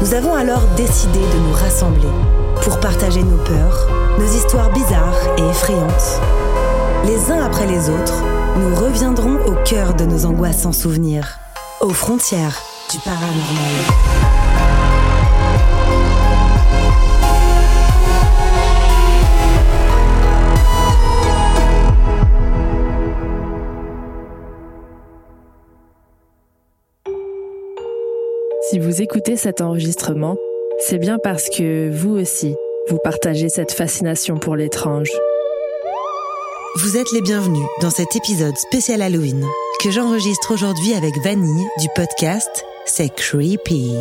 Nous 0.00 0.14
avons 0.14 0.34
alors 0.34 0.62
décidé 0.76 1.18
de 1.18 1.38
nous 1.46 1.52
rassembler 1.52 2.08
pour 2.62 2.80
partager 2.80 3.22
nos 3.22 3.36
peurs, 3.36 3.86
nos 4.18 4.24
histoires 4.24 4.72
bizarres 4.72 5.18
et 5.36 5.42
effrayantes. 5.42 6.20
Les 7.04 7.30
uns 7.30 7.44
après 7.44 7.66
les 7.66 7.90
autres, 7.90 8.22
nous 8.56 8.74
reviendrons 8.74 9.36
au 9.44 9.54
cœur 9.62 9.92
de 9.94 10.04
nos 10.04 10.24
angoisses 10.24 10.62
sans 10.62 10.72
souvenirs, 10.72 11.38
aux 11.82 11.90
frontières 11.90 12.62
du 12.90 12.98
paranormal. 13.00 14.39
Vous 29.00 29.04
écoutez 29.04 29.38
cet 29.38 29.62
enregistrement, 29.62 30.36
c'est 30.78 30.98
bien 30.98 31.18
parce 31.18 31.48
que 31.48 31.88
vous 31.90 32.18
aussi, 32.18 32.54
vous 32.90 32.98
partagez 33.02 33.48
cette 33.48 33.72
fascination 33.72 34.36
pour 34.36 34.56
l'étrange. 34.56 35.10
Vous 36.76 36.98
êtes 36.98 37.10
les 37.12 37.22
bienvenus 37.22 37.64
dans 37.80 37.88
cet 37.88 38.14
épisode 38.14 38.54
spécial 38.58 39.00
Halloween 39.00 39.42
que 39.82 39.90
j'enregistre 39.90 40.52
aujourd'hui 40.52 40.92
avec 40.92 41.14
Vanille 41.24 41.66
du 41.78 41.86
podcast 41.96 42.62
C'est 42.84 43.08
Creepy. 43.08 43.94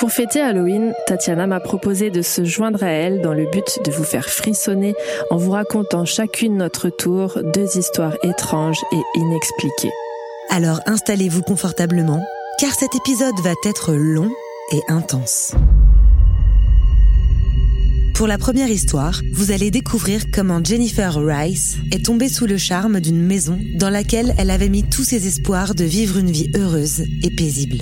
Pour 0.00 0.10
fêter 0.10 0.40
Halloween, 0.40 0.94
Tatiana 1.06 1.46
m'a 1.46 1.60
proposé 1.60 2.08
de 2.08 2.22
se 2.22 2.42
joindre 2.42 2.84
à 2.84 2.90
elle 2.90 3.20
dans 3.20 3.34
le 3.34 3.44
but 3.44 3.80
de 3.84 3.90
vous 3.90 4.04
faire 4.04 4.30
frissonner 4.30 4.94
en 5.28 5.36
vous 5.36 5.50
racontant 5.50 6.06
chacune 6.06 6.56
notre 6.56 6.88
tour 6.88 7.38
deux 7.52 7.76
histoires 7.76 8.16
étranges 8.22 8.80
et 8.92 9.20
inexpliquées. 9.20 9.92
Alors 10.48 10.80
installez-vous 10.86 11.42
confortablement 11.42 12.22
car 12.58 12.74
cet 12.74 12.94
épisode 12.94 13.38
va 13.42 13.52
être 13.64 13.92
long 13.94 14.30
et 14.72 14.80
intense. 14.88 15.52
Pour 18.14 18.28
la 18.28 18.38
première 18.38 18.68
histoire, 18.68 19.20
vous 19.32 19.50
allez 19.50 19.70
découvrir 19.70 20.30
comment 20.32 20.62
Jennifer 20.62 21.14
Rice 21.16 21.78
est 21.90 22.04
tombée 22.04 22.28
sous 22.28 22.46
le 22.46 22.56
charme 22.56 23.00
d'une 23.00 23.20
maison 23.20 23.58
dans 23.74 23.90
laquelle 23.90 24.34
elle 24.38 24.50
avait 24.50 24.68
mis 24.68 24.84
tous 24.84 25.02
ses 25.02 25.26
espoirs 25.26 25.74
de 25.74 25.84
vivre 25.84 26.18
une 26.18 26.30
vie 26.30 26.50
heureuse 26.54 27.02
et 27.22 27.30
paisible. 27.30 27.78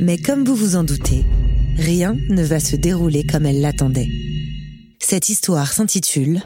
Mais 0.00 0.16
comme 0.16 0.44
vous 0.44 0.56
vous 0.56 0.76
en 0.76 0.84
doutez, 0.84 1.24
rien 1.76 2.16
ne 2.30 2.42
va 2.42 2.60
se 2.60 2.76
dérouler 2.76 3.24
comme 3.24 3.44
elle 3.44 3.60
l'attendait. 3.60 4.08
Cette 4.98 5.28
histoire 5.28 5.72
s'intitule 5.72 6.40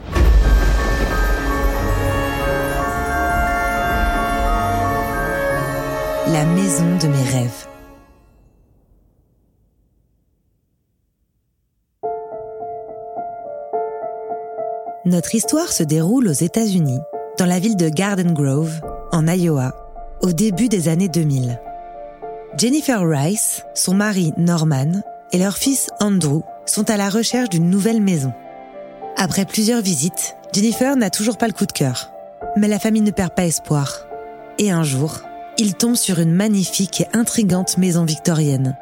La 6.27 6.45
maison 6.45 6.85
de 7.01 7.07
mes 7.07 7.29
rêves. 7.31 7.67
Notre 15.03 15.35
histoire 15.35 15.73
se 15.73 15.83
déroule 15.83 16.29
aux 16.29 16.31
États-Unis, 16.31 16.99
dans 17.37 17.45
la 17.45 17.59
ville 17.59 17.75
de 17.75 17.89
Garden 17.89 18.33
Grove, 18.33 18.71
en 19.11 19.27
Iowa, 19.27 19.75
au 20.21 20.31
début 20.31 20.69
des 20.69 20.87
années 20.87 21.09
2000. 21.09 21.59
Jennifer 22.57 23.01
Rice, 23.05 23.63
son 23.73 23.93
mari 23.93 24.31
Norman 24.37 25.03
et 25.33 25.39
leur 25.39 25.57
fils 25.57 25.89
Andrew 25.99 26.41
sont 26.65 26.89
à 26.89 26.95
la 26.95 27.09
recherche 27.09 27.49
d'une 27.49 27.69
nouvelle 27.69 28.01
maison. 28.01 28.31
Après 29.17 29.43
plusieurs 29.45 29.81
visites, 29.81 30.37
Jennifer 30.53 30.95
n'a 30.95 31.09
toujours 31.09 31.37
pas 31.37 31.47
le 31.47 31.53
coup 31.53 31.65
de 31.65 31.73
cœur. 31.73 32.11
Mais 32.55 32.69
la 32.69 32.79
famille 32.79 33.01
ne 33.01 33.11
perd 33.11 33.33
pas 33.35 33.45
espoir. 33.45 34.07
Et 34.57 34.71
un 34.71 34.83
jour, 34.83 35.19
il 35.57 35.75
tombe 35.75 35.95
sur 35.95 36.19
une 36.19 36.33
magnifique 36.33 37.01
et 37.01 37.07
intrigante 37.13 37.77
maison 37.77 38.05
victorienne. 38.05 38.75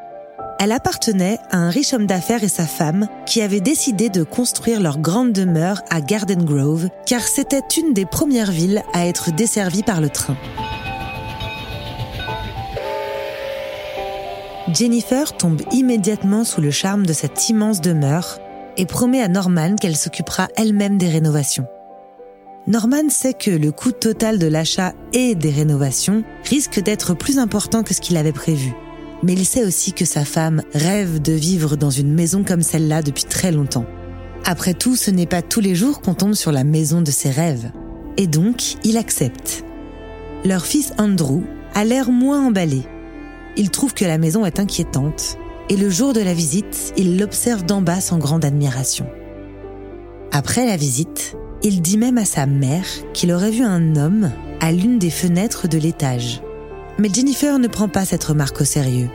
Elle 0.59 0.71
appartenait 0.71 1.39
à 1.49 1.57
un 1.57 1.69
riche 1.69 1.93
homme 1.93 2.05
d'affaires 2.05 2.43
et 2.43 2.47
sa 2.47 2.65
femme 2.65 3.07
qui 3.25 3.41
avaient 3.41 3.61
décidé 3.61 4.09
de 4.09 4.23
construire 4.23 4.79
leur 4.79 4.99
grande 4.99 5.33
demeure 5.33 5.81
à 5.89 6.01
Garden 6.01 6.45
Grove 6.45 6.87
car 7.07 7.21
c'était 7.21 7.63
une 7.77 7.93
des 7.93 8.05
premières 8.05 8.51
villes 8.51 8.83
à 8.93 9.07
être 9.07 9.31
desservie 9.35 9.83
par 9.83 10.01
le 10.01 10.09
train. 10.09 10.37
Jennifer 14.71 15.35
tombe 15.35 15.61
immédiatement 15.71 16.43
sous 16.43 16.61
le 16.61 16.71
charme 16.71 17.05
de 17.05 17.13
cette 17.13 17.49
immense 17.49 17.81
demeure 17.81 18.37
et 18.77 18.85
promet 18.85 19.21
à 19.21 19.27
Norman 19.27 19.75
qu'elle 19.75 19.97
s'occupera 19.97 20.47
elle-même 20.55 20.97
des 20.97 21.09
rénovations. 21.09 21.65
Norman 22.67 23.09
sait 23.09 23.33
que 23.33 23.49
le 23.49 23.71
coût 23.71 23.91
total 23.91 24.37
de 24.37 24.45
l'achat 24.45 24.93
et 25.13 25.33
des 25.33 25.49
rénovations 25.49 26.23
risque 26.43 26.79
d'être 26.79 27.15
plus 27.15 27.39
important 27.39 27.81
que 27.81 27.93
ce 27.93 28.01
qu'il 28.01 28.17
avait 28.17 28.31
prévu. 28.31 28.73
mais 29.23 29.33
il 29.33 29.45
sait 29.45 29.65
aussi 29.65 29.93
que 29.93 30.05
sa 30.05 30.25
femme 30.25 30.63
rêve 30.73 31.21
de 31.21 31.33
vivre 31.33 31.75
dans 31.75 31.91
une 31.91 32.11
maison 32.11 32.43
comme 32.43 32.63
celle-là 32.63 33.03
depuis 33.03 33.25
très 33.25 33.51
longtemps. 33.51 33.85
Après 34.45 34.73
tout, 34.73 34.95
ce 34.95 35.11
n'est 35.11 35.27
pas 35.27 35.43
tous 35.43 35.59
les 35.59 35.75
jours 35.75 36.01
qu'on 36.01 36.15
tombe 36.15 36.33
sur 36.33 36.51
la 36.51 36.63
maison 36.63 37.01
de 37.01 37.11
ses 37.11 37.29
rêves. 37.29 37.71
Et 38.17 38.25
donc, 38.25 38.77
il 38.83 38.97
accepte. 38.97 39.63
Leur 40.43 40.65
fils 40.65 40.93
Andrew 40.97 41.43
a 41.75 41.83
l'air 41.83 42.09
moins 42.09 42.47
emballé. 42.47 42.81
Il 43.57 43.69
trouve 43.69 43.93
que 43.93 44.05
la 44.05 44.17
maison 44.17 44.43
est 44.43 44.59
inquiétante, 44.59 45.37
et 45.69 45.77
le 45.77 45.89
jour 45.89 46.13
de 46.13 46.21
la 46.21 46.33
visite, 46.33 46.93
il 46.97 47.19
l'observe 47.19 47.63
d'en 47.63 47.81
bas 47.81 48.01
sans 48.01 48.17
grande 48.17 48.43
admiration. 48.43 49.05
Après 50.31 50.65
la 50.65 50.77
visite, 50.77 51.35
il 51.63 51.81
dit 51.81 51.97
même 51.97 52.17
à 52.17 52.25
sa 52.25 52.45
mère 52.45 52.85
qu'il 53.13 53.31
aurait 53.31 53.51
vu 53.51 53.63
un 53.63 53.95
homme 53.95 54.31
à 54.59 54.71
l'une 54.71 54.99
des 54.99 55.09
fenêtres 55.09 55.67
de 55.67 55.77
l'étage. 55.77 56.41
Mais 56.97 57.09
Jennifer 57.13 57.59
ne 57.59 57.67
prend 57.67 57.87
pas 57.87 58.05
cette 58.05 58.23
remarque 58.23 58.61
au 58.61 58.65
sérieux. 58.65 59.09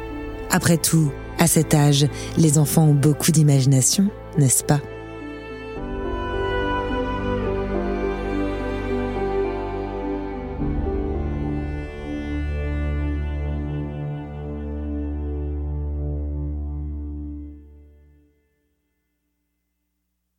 Après 0.51 0.77
tout, 0.77 1.11
à 1.39 1.47
cet 1.47 1.75
âge, 1.75 2.07
les 2.39 2.59
enfants 2.59 2.87
ont 2.87 2.95
beaucoup 2.95 3.33
d'imagination, 3.33 4.09
n'est-ce 4.39 4.65
pas? 4.65 4.81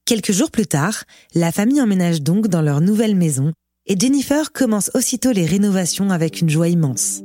Quelques 0.07 0.31
jours 0.31 0.51
plus 0.51 0.68
tard, 0.68 1.04
la 1.36 1.51
famille 1.51 1.81
emménage 1.81 2.21
donc 2.21 2.48
dans 2.48 2.62
leur 2.62 2.80
nouvelle 2.80 3.13
maison 3.13 3.51
et 3.88 4.00
Jennifer 4.00 4.54
commence 4.54 4.89
aussitôt 4.94 5.33
les 5.33 5.45
rénovations 5.45 6.12
avec 6.12 6.39
une 6.39 6.50
joie 6.50 6.69
immense. 6.69 7.24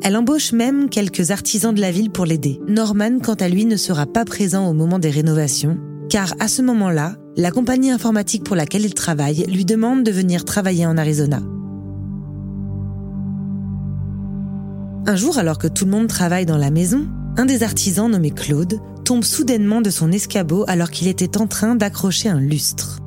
Elle 0.00 0.16
embauche 0.16 0.52
même 0.52 0.88
quelques 0.88 1.30
artisans 1.30 1.74
de 1.74 1.80
la 1.82 1.90
ville 1.90 2.08
pour 2.08 2.24
l'aider. 2.24 2.58
Norman, 2.66 3.18
quant 3.22 3.34
à 3.34 3.50
lui, 3.50 3.66
ne 3.66 3.76
sera 3.76 4.06
pas 4.06 4.24
présent 4.24 4.66
au 4.66 4.72
moment 4.72 4.98
des 4.98 5.10
rénovations, 5.10 5.76
car 6.08 6.32
à 6.40 6.48
ce 6.48 6.62
moment-là, 6.62 7.16
la 7.36 7.50
compagnie 7.50 7.90
informatique 7.90 8.42
pour 8.42 8.56
laquelle 8.56 8.86
il 8.86 8.94
travaille 8.94 9.44
lui 9.48 9.66
demande 9.66 10.04
de 10.04 10.10
venir 10.10 10.46
travailler 10.46 10.86
en 10.86 10.96
Arizona. 10.96 11.42
Un 15.06 15.16
jour, 15.16 15.36
alors 15.36 15.58
que 15.58 15.68
tout 15.68 15.84
le 15.84 15.90
monde 15.90 16.06
travaille 16.06 16.46
dans 16.46 16.56
la 16.56 16.70
maison, 16.70 17.06
un 17.38 17.44
des 17.44 17.62
artisans 17.62 18.10
nommé 18.10 18.30
Claude 18.30 18.80
tombe 19.04 19.24
soudainement 19.24 19.82
de 19.82 19.90
son 19.90 20.10
escabeau 20.10 20.64
alors 20.68 20.90
qu'il 20.90 21.06
était 21.06 21.38
en 21.38 21.46
train 21.46 21.74
d'accrocher 21.74 22.28
un 22.28 22.40
lustre. 22.40 22.98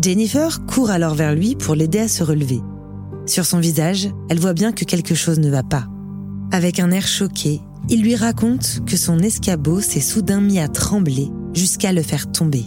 Jennifer 0.00 0.64
court 0.66 0.90
alors 0.90 1.14
vers 1.14 1.34
lui 1.34 1.56
pour 1.56 1.74
l'aider 1.74 1.98
à 1.98 2.08
se 2.08 2.22
relever. 2.22 2.60
Sur 3.26 3.44
son 3.44 3.58
visage, 3.58 4.08
elle 4.30 4.38
voit 4.38 4.52
bien 4.52 4.72
que 4.72 4.84
quelque 4.84 5.14
chose 5.14 5.40
ne 5.40 5.50
va 5.50 5.62
pas. 5.62 5.86
Avec 6.52 6.78
un 6.78 6.90
air 6.90 7.06
choqué, 7.06 7.60
il 7.88 8.02
lui 8.02 8.14
raconte 8.14 8.84
que 8.86 8.96
son 8.96 9.18
escabeau 9.18 9.80
s'est 9.80 10.00
soudain 10.00 10.40
mis 10.40 10.60
à 10.60 10.68
trembler 10.68 11.28
jusqu'à 11.52 11.92
le 11.92 12.02
faire 12.02 12.30
tomber. 12.30 12.64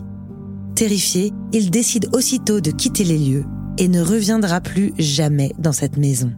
Terrifié, 0.76 1.32
il 1.54 1.72
décide 1.72 2.10
aussitôt 2.14 2.60
de 2.60 2.72
quitter 2.72 3.04
les 3.04 3.18
lieux 3.18 3.46
et 3.78 3.88
ne 3.88 4.02
reviendra 4.02 4.60
plus 4.60 4.94
jamais 4.98 5.54
dans 5.58 5.72
cette 5.72 5.98
maison. 5.98 6.34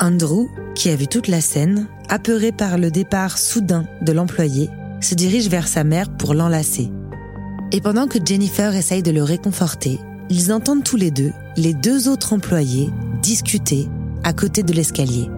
Andrew 0.00 0.48
qui 0.74 0.90
a 0.90 0.96
vu 0.96 1.06
toute 1.06 1.28
la 1.28 1.40
scène, 1.40 1.86
apeuré 2.08 2.52
par 2.52 2.78
le 2.78 2.90
départ 2.90 3.38
soudain 3.38 3.86
de 4.00 4.12
l'employé, 4.12 4.70
se 5.00 5.14
dirige 5.14 5.48
vers 5.48 5.68
sa 5.68 5.84
mère 5.84 6.08
pour 6.16 6.34
l'enlacer. 6.34 6.90
Et 7.72 7.80
pendant 7.80 8.06
que 8.06 8.18
Jennifer 8.24 8.74
essaye 8.74 9.02
de 9.02 9.10
le 9.10 9.22
réconforter, 9.22 9.98
ils 10.30 10.52
entendent 10.52 10.84
tous 10.84 10.96
les 10.96 11.10
deux, 11.10 11.32
les 11.56 11.74
deux 11.74 12.08
autres 12.08 12.32
employés, 12.32 12.90
discuter 13.22 13.88
à 14.24 14.32
côté 14.32 14.62
de 14.62 14.72
l'escalier. 14.72 15.28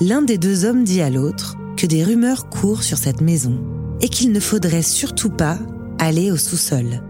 L'un 0.00 0.22
des 0.22 0.38
deux 0.38 0.64
hommes 0.64 0.84
dit 0.84 1.02
à 1.02 1.10
l'autre 1.10 1.56
que 1.76 1.86
des 1.86 2.04
rumeurs 2.04 2.48
courent 2.48 2.84
sur 2.84 2.98
cette 2.98 3.20
maison 3.20 3.58
et 4.00 4.08
qu'il 4.08 4.32
ne 4.32 4.40
faudrait 4.40 4.82
surtout 4.82 5.30
pas 5.30 5.58
aller 5.98 6.30
au 6.30 6.36
sous-sol 6.36 7.02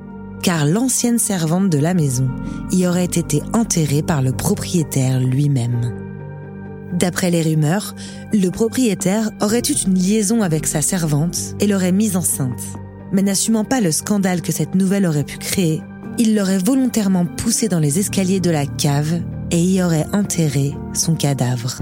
car 0.43 0.67
l'ancienne 0.67 1.19
servante 1.19 1.71
de 1.71 1.79
la 1.79 1.95
maison 1.95 2.29
y 2.71 2.87
aurait 2.87 3.05
été 3.05 3.43
enterrée 3.53 4.03
par 4.03 4.23
le 4.23 4.33
propriétaire 4.33 5.21
lui-même. 5.21 5.95
D'après 6.93 7.31
les 7.31 7.43
rumeurs, 7.43 7.95
le 8.33 8.49
propriétaire 8.51 9.31
aurait 9.41 9.63
eu 9.69 9.75
une 9.87 9.95
liaison 9.95 10.43
avec 10.43 10.67
sa 10.67 10.83
servante 10.83 11.55
et 11.61 11.67
l'aurait 11.67 11.93
mise 11.93 12.17
enceinte. 12.17 12.63
Mais 13.13 13.23
n'assumant 13.23 13.65
pas 13.65 13.81
le 13.81 13.93
scandale 13.93 14.43
que 14.43 14.53
cette 14.53 14.75
nouvelle 14.75 15.07
aurait 15.07 15.25
pu 15.25 15.39
créer, 15.39 15.83
il 16.19 16.35
l'aurait 16.35 16.59
volontairement 16.59 17.27
poussée 17.27 17.69
dans 17.69 17.79
les 17.79 17.99
escaliers 17.99 18.41
de 18.41 18.51
la 18.51 18.67
cave 18.67 19.21
et 19.51 19.63
y 19.63 19.83
aurait 19.83 20.07
enterré 20.13 20.75
son 20.93 21.15
cadavre. 21.15 21.79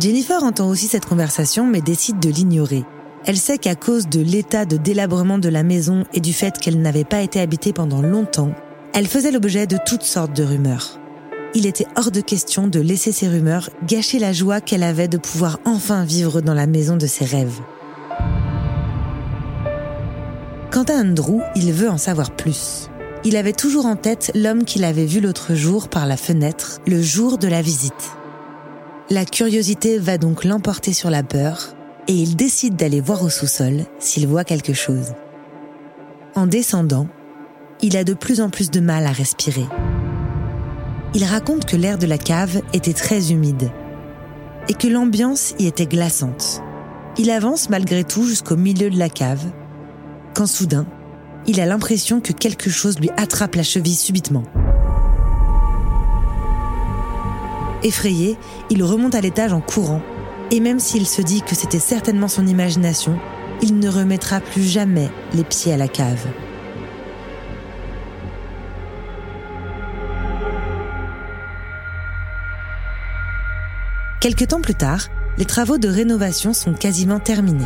Jennifer 0.00 0.42
entend 0.42 0.66
aussi 0.66 0.86
cette 0.86 1.04
conversation 1.04 1.66
mais 1.66 1.82
décide 1.82 2.20
de 2.20 2.30
l'ignorer. 2.30 2.84
Elle 3.26 3.36
sait 3.36 3.58
qu'à 3.58 3.74
cause 3.74 4.08
de 4.08 4.20
l'état 4.22 4.64
de 4.64 4.78
délabrement 4.78 5.36
de 5.36 5.50
la 5.50 5.62
maison 5.62 6.06
et 6.14 6.20
du 6.20 6.32
fait 6.32 6.56
qu'elle 6.56 6.80
n'avait 6.80 7.04
pas 7.04 7.20
été 7.20 7.38
habitée 7.38 7.74
pendant 7.74 8.00
longtemps, 8.00 8.54
elle 8.94 9.06
faisait 9.06 9.30
l'objet 9.30 9.66
de 9.66 9.76
toutes 9.84 10.04
sortes 10.04 10.34
de 10.34 10.42
rumeurs. 10.42 10.98
Il 11.54 11.66
était 11.66 11.86
hors 11.96 12.10
de 12.10 12.22
question 12.22 12.66
de 12.66 12.80
laisser 12.80 13.12
ces 13.12 13.28
rumeurs 13.28 13.68
gâcher 13.86 14.18
la 14.18 14.32
joie 14.32 14.62
qu'elle 14.62 14.84
avait 14.84 15.06
de 15.06 15.18
pouvoir 15.18 15.58
enfin 15.66 16.02
vivre 16.04 16.40
dans 16.40 16.54
la 16.54 16.66
maison 16.66 16.96
de 16.96 17.06
ses 17.06 17.26
rêves. 17.26 17.60
Quant 20.70 20.84
à 20.84 20.94
Andrew, 20.94 21.42
il 21.56 21.72
veut 21.74 21.90
en 21.90 21.98
savoir 21.98 22.30
plus. 22.30 22.88
Il 23.22 23.36
avait 23.36 23.52
toujours 23.52 23.84
en 23.84 23.96
tête 23.96 24.30
l'homme 24.34 24.64
qu'il 24.64 24.84
avait 24.84 25.04
vu 25.04 25.20
l'autre 25.20 25.54
jour 25.54 25.88
par 25.88 26.06
la 26.06 26.16
fenêtre, 26.16 26.80
le 26.86 27.02
jour 27.02 27.36
de 27.36 27.48
la 27.48 27.60
visite. 27.60 28.16
La 29.12 29.24
curiosité 29.24 29.98
va 29.98 30.18
donc 30.18 30.44
l'emporter 30.44 30.92
sur 30.92 31.10
la 31.10 31.24
peur 31.24 31.74
et 32.06 32.12
il 32.12 32.36
décide 32.36 32.76
d'aller 32.76 33.00
voir 33.00 33.24
au 33.24 33.28
sous-sol 33.28 33.86
s'il 33.98 34.28
voit 34.28 34.44
quelque 34.44 34.72
chose. 34.72 35.14
En 36.36 36.46
descendant, 36.46 37.08
il 37.82 37.96
a 37.96 38.04
de 38.04 38.14
plus 38.14 38.40
en 38.40 38.50
plus 38.50 38.70
de 38.70 38.78
mal 38.78 39.06
à 39.06 39.10
respirer. 39.10 39.66
Il 41.12 41.24
raconte 41.24 41.64
que 41.64 41.74
l'air 41.74 41.98
de 41.98 42.06
la 42.06 42.18
cave 42.18 42.62
était 42.72 42.92
très 42.92 43.32
humide 43.32 43.72
et 44.68 44.74
que 44.74 44.86
l'ambiance 44.86 45.54
y 45.58 45.66
était 45.66 45.86
glaçante. 45.86 46.62
Il 47.18 47.32
avance 47.32 47.68
malgré 47.68 48.04
tout 48.04 48.22
jusqu'au 48.22 48.56
milieu 48.56 48.90
de 48.90 48.98
la 48.98 49.08
cave, 49.08 49.44
quand 50.36 50.46
soudain, 50.46 50.86
il 51.48 51.60
a 51.60 51.66
l'impression 51.66 52.20
que 52.20 52.32
quelque 52.32 52.70
chose 52.70 53.00
lui 53.00 53.10
attrape 53.16 53.56
la 53.56 53.64
cheville 53.64 53.96
subitement. 53.96 54.44
Effrayé, 57.82 58.36
il 58.68 58.82
remonte 58.82 59.14
à 59.14 59.20
l'étage 59.20 59.52
en 59.52 59.60
courant, 59.60 60.02
et 60.50 60.60
même 60.60 60.80
s'il 60.80 61.06
se 61.06 61.22
dit 61.22 61.42
que 61.42 61.54
c'était 61.54 61.78
certainement 61.78 62.28
son 62.28 62.46
imagination, 62.46 63.18
il 63.62 63.78
ne 63.78 63.88
remettra 63.88 64.40
plus 64.40 64.62
jamais 64.62 65.08
les 65.32 65.44
pieds 65.44 65.72
à 65.72 65.76
la 65.76 65.88
cave. 65.88 66.26
Quelque 74.20 74.44
temps 74.44 74.60
plus 74.60 74.74
tard, 74.74 75.08
les 75.38 75.46
travaux 75.46 75.78
de 75.78 75.88
rénovation 75.88 76.52
sont 76.52 76.74
quasiment 76.74 77.20
terminés. 77.20 77.64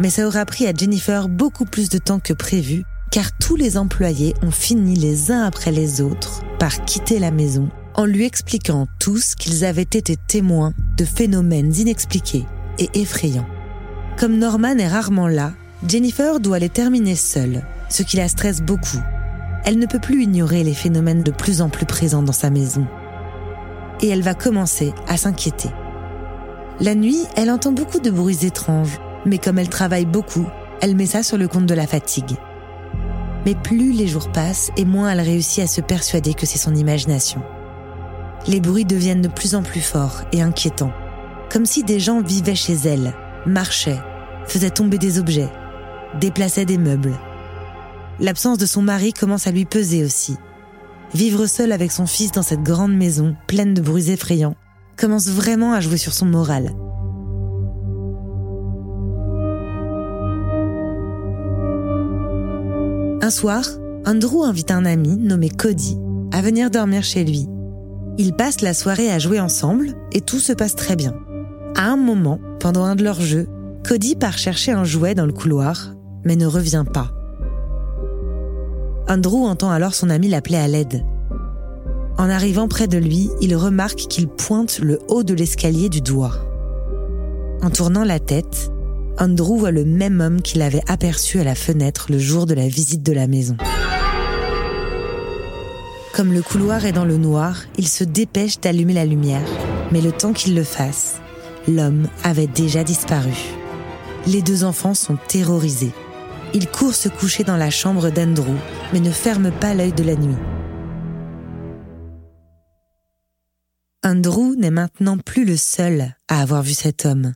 Mais 0.00 0.08
ça 0.08 0.26
aura 0.26 0.46
pris 0.46 0.66
à 0.66 0.72
Jennifer 0.72 1.28
beaucoup 1.28 1.66
plus 1.66 1.90
de 1.90 1.98
temps 1.98 2.18
que 2.18 2.32
prévu, 2.32 2.84
car 3.10 3.36
tous 3.36 3.56
les 3.56 3.76
employés 3.76 4.32
ont 4.42 4.50
fini 4.50 4.96
les 4.96 5.30
uns 5.30 5.42
après 5.42 5.70
les 5.70 6.00
autres 6.00 6.40
par 6.58 6.86
quitter 6.86 7.18
la 7.18 7.30
maison 7.30 7.68
en 7.94 8.04
lui 8.04 8.24
expliquant 8.24 8.86
tous 8.98 9.34
qu'ils 9.34 9.64
avaient 9.64 9.82
été 9.82 10.16
témoins 10.16 10.72
de 10.96 11.04
phénomènes 11.04 11.74
inexpliqués 11.74 12.46
et 12.78 12.88
effrayants. 12.94 13.46
Comme 14.18 14.38
Norman 14.38 14.78
est 14.78 14.88
rarement 14.88 15.28
là, 15.28 15.52
Jennifer 15.86 16.40
doit 16.40 16.58
les 16.58 16.68
terminer 16.68 17.16
seule, 17.16 17.62
ce 17.88 18.02
qui 18.02 18.16
la 18.16 18.28
stresse 18.28 18.62
beaucoup. 18.62 19.00
Elle 19.64 19.78
ne 19.78 19.86
peut 19.86 19.98
plus 19.98 20.22
ignorer 20.22 20.64
les 20.64 20.74
phénomènes 20.74 21.22
de 21.22 21.30
plus 21.30 21.60
en 21.60 21.68
plus 21.68 21.86
présents 21.86 22.22
dans 22.22 22.32
sa 22.32 22.50
maison. 22.50 22.86
Et 24.00 24.08
elle 24.08 24.22
va 24.22 24.34
commencer 24.34 24.92
à 25.06 25.16
s'inquiéter. 25.16 25.70
La 26.80 26.94
nuit, 26.94 27.24
elle 27.36 27.50
entend 27.50 27.72
beaucoup 27.72 28.00
de 28.00 28.10
bruits 28.10 28.44
étranges, 28.44 28.98
mais 29.24 29.38
comme 29.38 29.58
elle 29.58 29.68
travaille 29.68 30.06
beaucoup, 30.06 30.46
elle 30.80 30.96
met 30.96 31.06
ça 31.06 31.22
sur 31.22 31.38
le 31.38 31.48
compte 31.48 31.66
de 31.66 31.74
la 31.74 31.86
fatigue. 31.86 32.36
Mais 33.44 33.54
plus 33.54 33.92
les 33.92 34.08
jours 34.08 34.30
passent 34.32 34.70
et 34.76 34.84
moins 34.84 35.10
elle 35.10 35.20
réussit 35.20 35.64
à 35.64 35.66
se 35.66 35.80
persuader 35.80 36.34
que 36.34 36.46
c'est 36.46 36.58
son 36.58 36.74
imagination 36.74 37.42
les 38.46 38.60
bruits 38.60 38.84
deviennent 38.84 39.22
de 39.22 39.28
plus 39.28 39.54
en 39.54 39.62
plus 39.62 39.80
forts 39.80 40.22
et 40.32 40.42
inquiétants, 40.42 40.92
comme 41.50 41.66
si 41.66 41.84
des 41.84 42.00
gens 42.00 42.22
vivaient 42.22 42.54
chez 42.54 42.74
elle, 42.84 43.14
marchaient, 43.46 44.00
faisaient 44.46 44.70
tomber 44.70 44.98
des 44.98 45.18
objets, 45.18 45.50
déplaçaient 46.20 46.64
des 46.64 46.78
meubles. 46.78 47.14
L'absence 48.20 48.58
de 48.58 48.66
son 48.66 48.82
mari 48.82 49.12
commence 49.12 49.46
à 49.46 49.52
lui 49.52 49.64
peser 49.64 50.04
aussi. 50.04 50.36
Vivre 51.14 51.46
seul 51.46 51.72
avec 51.72 51.92
son 51.92 52.06
fils 52.06 52.32
dans 52.32 52.42
cette 52.42 52.62
grande 52.62 52.94
maison, 52.94 53.36
pleine 53.46 53.74
de 53.74 53.82
bruits 53.82 54.10
effrayants, 54.10 54.56
commence 54.96 55.28
vraiment 55.28 55.72
à 55.72 55.80
jouer 55.80 55.98
sur 55.98 56.12
son 56.12 56.26
moral. 56.26 56.72
Un 63.24 63.30
soir, 63.30 63.64
Andrew 64.04 64.42
invite 64.44 64.72
un 64.72 64.84
ami 64.84 65.16
nommé 65.16 65.48
Cody 65.48 65.96
à 66.32 66.42
venir 66.42 66.70
dormir 66.70 67.04
chez 67.04 67.24
lui 67.24 67.46
ils 68.18 68.34
passent 68.34 68.60
la 68.60 68.74
soirée 68.74 69.10
à 69.10 69.18
jouer 69.18 69.40
ensemble 69.40 69.94
et 70.12 70.20
tout 70.20 70.38
se 70.38 70.52
passe 70.52 70.76
très 70.76 70.96
bien. 70.96 71.14
À 71.74 71.88
un 71.88 71.96
moment, 71.96 72.38
pendant 72.60 72.84
un 72.84 72.94
de 72.94 73.02
leurs 73.02 73.20
jeux, 73.20 73.48
Cody 73.86 74.14
part 74.14 74.38
chercher 74.38 74.72
un 74.72 74.84
jouet 74.84 75.14
dans 75.14 75.26
le 75.26 75.32
couloir, 75.32 75.94
mais 76.24 76.36
ne 76.36 76.46
revient 76.46 76.84
pas. 76.92 77.10
Andrew 79.08 79.44
entend 79.44 79.70
alors 79.70 79.94
son 79.94 80.10
ami 80.10 80.28
l'appeler 80.28 80.56
à 80.56 80.68
l'aide. 80.68 81.04
En 82.18 82.28
arrivant 82.28 82.68
près 82.68 82.86
de 82.86 82.98
lui, 82.98 83.30
il 83.40 83.56
remarque 83.56 83.98
qu'il 83.98 84.28
pointe 84.28 84.78
le 84.78 85.00
haut 85.08 85.22
de 85.22 85.34
l'escalier 85.34 85.88
du 85.88 86.00
doigt. 86.00 86.34
En 87.62 87.70
tournant 87.70 88.04
la 88.04 88.20
tête, 88.20 88.70
Andrew 89.18 89.56
voit 89.56 89.70
le 89.70 89.84
même 89.84 90.20
homme 90.20 90.42
qu'il 90.42 90.62
avait 90.62 90.82
aperçu 90.86 91.40
à 91.40 91.44
la 91.44 91.54
fenêtre 91.54 92.06
le 92.10 92.18
jour 92.18 92.46
de 92.46 92.54
la 92.54 92.68
visite 92.68 93.02
de 93.02 93.12
la 93.12 93.26
maison. 93.26 93.56
Comme 96.12 96.34
le 96.34 96.42
couloir 96.42 96.84
est 96.84 96.92
dans 96.92 97.06
le 97.06 97.16
noir, 97.16 97.62
il 97.78 97.88
se 97.88 98.04
dépêche 98.04 98.60
d'allumer 98.60 98.92
la 98.92 99.06
lumière, 99.06 99.48
mais 99.92 100.02
le 100.02 100.12
temps 100.12 100.34
qu'il 100.34 100.54
le 100.54 100.62
fasse, 100.62 101.22
l'homme 101.66 102.06
avait 102.22 102.46
déjà 102.46 102.84
disparu. 102.84 103.32
Les 104.26 104.42
deux 104.42 104.62
enfants 104.64 104.92
sont 104.92 105.16
terrorisés. 105.26 105.92
Ils 106.52 106.68
courent 106.68 106.94
se 106.94 107.08
coucher 107.08 107.44
dans 107.44 107.56
la 107.56 107.70
chambre 107.70 108.10
d'Andrew, 108.10 108.54
mais 108.92 109.00
ne 109.00 109.10
ferment 109.10 109.50
pas 109.52 109.72
l'œil 109.72 109.92
de 109.92 110.04
la 110.04 110.16
nuit. 110.16 110.36
Andrew 114.04 114.54
n'est 114.56 114.70
maintenant 114.70 115.16
plus 115.16 115.46
le 115.46 115.56
seul 115.56 116.14
à 116.28 116.42
avoir 116.42 116.62
vu 116.62 116.74
cet 116.74 117.06
homme. 117.06 117.32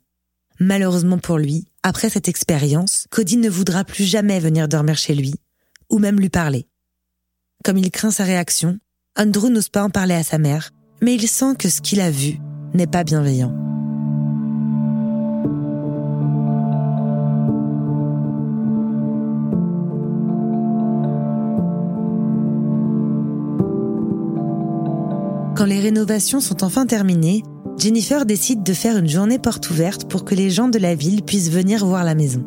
Malheureusement 0.60 1.18
pour 1.18 1.38
lui, 1.38 1.64
après 1.82 2.10
cette 2.10 2.28
expérience, 2.28 3.06
Cody 3.10 3.38
ne 3.38 3.48
voudra 3.48 3.84
plus 3.84 4.04
jamais 4.04 4.38
venir 4.38 4.68
dormir 4.68 4.98
chez 4.98 5.14
lui, 5.14 5.34
ou 5.88 5.98
même 5.98 6.20
lui 6.20 6.28
parler. 6.28 6.68
Comme 7.66 7.78
il 7.78 7.90
craint 7.90 8.12
sa 8.12 8.22
réaction, 8.22 8.78
Andrew 9.18 9.50
n'ose 9.50 9.70
pas 9.70 9.82
en 9.82 9.90
parler 9.90 10.14
à 10.14 10.22
sa 10.22 10.38
mère, 10.38 10.70
mais 11.02 11.16
il 11.16 11.26
sent 11.26 11.56
que 11.58 11.68
ce 11.68 11.80
qu'il 11.80 12.00
a 12.00 12.12
vu 12.12 12.38
n'est 12.74 12.86
pas 12.86 13.02
bienveillant. 13.02 13.52
Quand 25.56 25.64
les 25.64 25.80
rénovations 25.80 26.38
sont 26.38 26.62
enfin 26.62 26.86
terminées, 26.86 27.42
Jennifer 27.78 28.26
décide 28.26 28.62
de 28.62 28.74
faire 28.74 28.96
une 28.96 29.08
journée 29.08 29.40
porte 29.40 29.68
ouverte 29.70 30.08
pour 30.08 30.24
que 30.24 30.36
les 30.36 30.50
gens 30.50 30.68
de 30.68 30.78
la 30.78 30.94
ville 30.94 31.24
puissent 31.24 31.50
venir 31.50 31.84
voir 31.84 32.04
la 32.04 32.14
maison. 32.14 32.44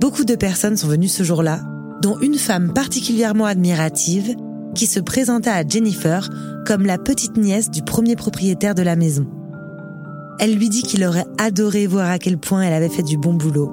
Beaucoup 0.00 0.24
de 0.24 0.36
personnes 0.36 0.76
sont 0.76 0.86
venues 0.86 1.08
ce 1.08 1.24
jour-là, 1.24 1.60
dont 2.04 2.18
une 2.20 2.36
femme 2.36 2.74
particulièrement 2.74 3.46
admirative 3.46 4.36
qui 4.74 4.86
se 4.86 5.00
présenta 5.00 5.54
à 5.54 5.66
Jennifer 5.66 6.28
comme 6.66 6.84
la 6.84 6.98
petite 6.98 7.38
nièce 7.38 7.70
du 7.70 7.80
premier 7.80 8.14
propriétaire 8.14 8.74
de 8.74 8.82
la 8.82 8.94
maison. 8.94 9.26
Elle 10.38 10.54
lui 10.54 10.68
dit 10.68 10.82
qu'il 10.82 11.02
aurait 11.06 11.24
adoré 11.38 11.86
voir 11.86 12.10
à 12.10 12.18
quel 12.18 12.36
point 12.36 12.60
elle 12.60 12.74
avait 12.74 12.90
fait 12.90 13.02
du 13.02 13.16
bon 13.16 13.32
boulot. 13.32 13.72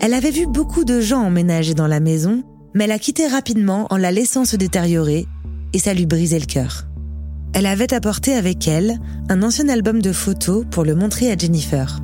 Elle 0.00 0.14
avait 0.14 0.32
vu 0.32 0.46
beaucoup 0.48 0.84
de 0.84 1.00
gens 1.00 1.22
emménager 1.22 1.74
dans 1.74 1.86
la 1.86 2.00
maison, 2.00 2.42
mais 2.74 2.88
l'a 2.88 2.98
quitté 2.98 3.28
rapidement 3.28 3.86
en 3.90 3.98
la 3.98 4.10
laissant 4.10 4.44
se 4.44 4.56
détériorer, 4.56 5.28
et 5.72 5.78
ça 5.78 5.94
lui 5.94 6.06
brisait 6.06 6.40
le 6.40 6.46
cœur. 6.46 6.88
Elle 7.52 7.66
avait 7.66 7.94
apporté 7.94 8.34
avec 8.34 8.66
elle 8.66 8.98
un 9.28 9.44
ancien 9.44 9.68
album 9.68 10.02
de 10.02 10.10
photos 10.10 10.64
pour 10.72 10.84
le 10.84 10.96
montrer 10.96 11.30
à 11.30 11.36
Jennifer. 11.36 12.00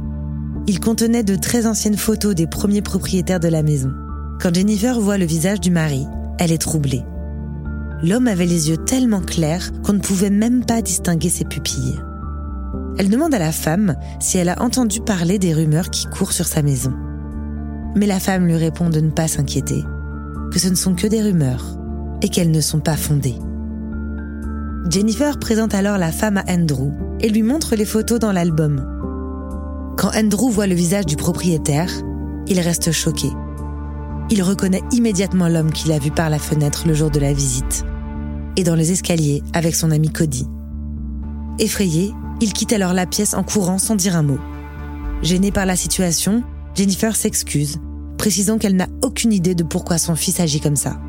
Il 0.68 0.78
contenait 0.78 1.24
de 1.24 1.34
très 1.34 1.66
anciennes 1.66 1.96
photos 1.96 2.36
des 2.36 2.46
premiers 2.46 2.82
propriétaires 2.82 3.40
de 3.40 3.48
la 3.48 3.64
maison. 3.64 3.90
Quand 4.40 4.54
Jennifer 4.54 4.98
voit 4.98 5.18
le 5.18 5.26
visage 5.26 5.60
du 5.60 5.70
mari, 5.70 6.06
elle 6.38 6.50
est 6.50 6.56
troublée. 6.56 7.04
L'homme 8.02 8.26
avait 8.26 8.46
les 8.46 8.70
yeux 8.70 8.78
tellement 8.78 9.20
clairs 9.20 9.70
qu'on 9.82 9.92
ne 9.92 9.98
pouvait 9.98 10.30
même 10.30 10.64
pas 10.64 10.80
distinguer 10.80 11.28
ses 11.28 11.44
pupilles. 11.44 12.00
Elle 12.96 13.10
demande 13.10 13.34
à 13.34 13.38
la 13.38 13.52
femme 13.52 13.96
si 14.18 14.38
elle 14.38 14.48
a 14.48 14.62
entendu 14.62 15.00
parler 15.00 15.38
des 15.38 15.52
rumeurs 15.52 15.90
qui 15.90 16.06
courent 16.06 16.32
sur 16.32 16.46
sa 16.46 16.62
maison. 16.62 16.94
Mais 17.94 18.06
la 18.06 18.18
femme 18.18 18.46
lui 18.46 18.56
répond 18.56 18.88
de 18.88 19.00
ne 19.00 19.10
pas 19.10 19.28
s'inquiéter, 19.28 19.84
que 20.50 20.58
ce 20.58 20.68
ne 20.68 20.74
sont 20.74 20.94
que 20.94 21.06
des 21.06 21.20
rumeurs 21.20 21.76
et 22.22 22.30
qu'elles 22.30 22.50
ne 22.50 22.62
sont 22.62 22.80
pas 22.80 22.96
fondées. 22.96 23.36
Jennifer 24.88 25.38
présente 25.38 25.74
alors 25.74 25.98
la 25.98 26.12
femme 26.12 26.38
à 26.38 26.44
Andrew 26.50 26.92
et 27.20 27.28
lui 27.28 27.42
montre 27.42 27.76
les 27.76 27.84
photos 27.84 28.18
dans 28.18 28.32
l'album. 28.32 28.86
Quand 29.98 30.16
Andrew 30.16 30.48
voit 30.48 30.66
le 30.66 30.74
visage 30.74 31.04
du 31.04 31.16
propriétaire, 31.16 31.92
il 32.46 32.58
reste 32.58 32.90
choqué. 32.90 33.28
Il 34.32 34.44
reconnaît 34.44 34.82
immédiatement 34.92 35.48
l'homme 35.48 35.72
qu'il 35.72 35.90
a 35.90 35.98
vu 35.98 36.12
par 36.12 36.30
la 36.30 36.38
fenêtre 36.38 36.84
le 36.86 36.94
jour 36.94 37.10
de 37.10 37.18
la 37.18 37.32
visite 37.32 37.84
et 38.56 38.62
dans 38.62 38.76
les 38.76 38.92
escaliers 38.92 39.42
avec 39.54 39.74
son 39.74 39.90
ami 39.90 40.08
Cody. 40.08 40.46
Effrayé, 41.58 42.12
il 42.40 42.52
quitte 42.52 42.72
alors 42.72 42.94
la 42.94 43.06
pièce 43.06 43.34
en 43.34 43.42
courant 43.42 43.78
sans 43.78 43.96
dire 43.96 44.16
un 44.16 44.22
mot. 44.22 44.38
Gênée 45.22 45.50
par 45.50 45.66
la 45.66 45.74
situation, 45.74 46.44
Jennifer 46.76 47.16
s'excuse, 47.16 47.78
précisant 48.18 48.58
qu'elle 48.58 48.76
n'a 48.76 48.86
aucune 49.02 49.32
idée 49.32 49.56
de 49.56 49.64
pourquoi 49.64 49.98
son 49.98 50.14
fils 50.14 50.38
agit 50.38 50.60
comme 50.60 50.76
ça. 50.76 51.00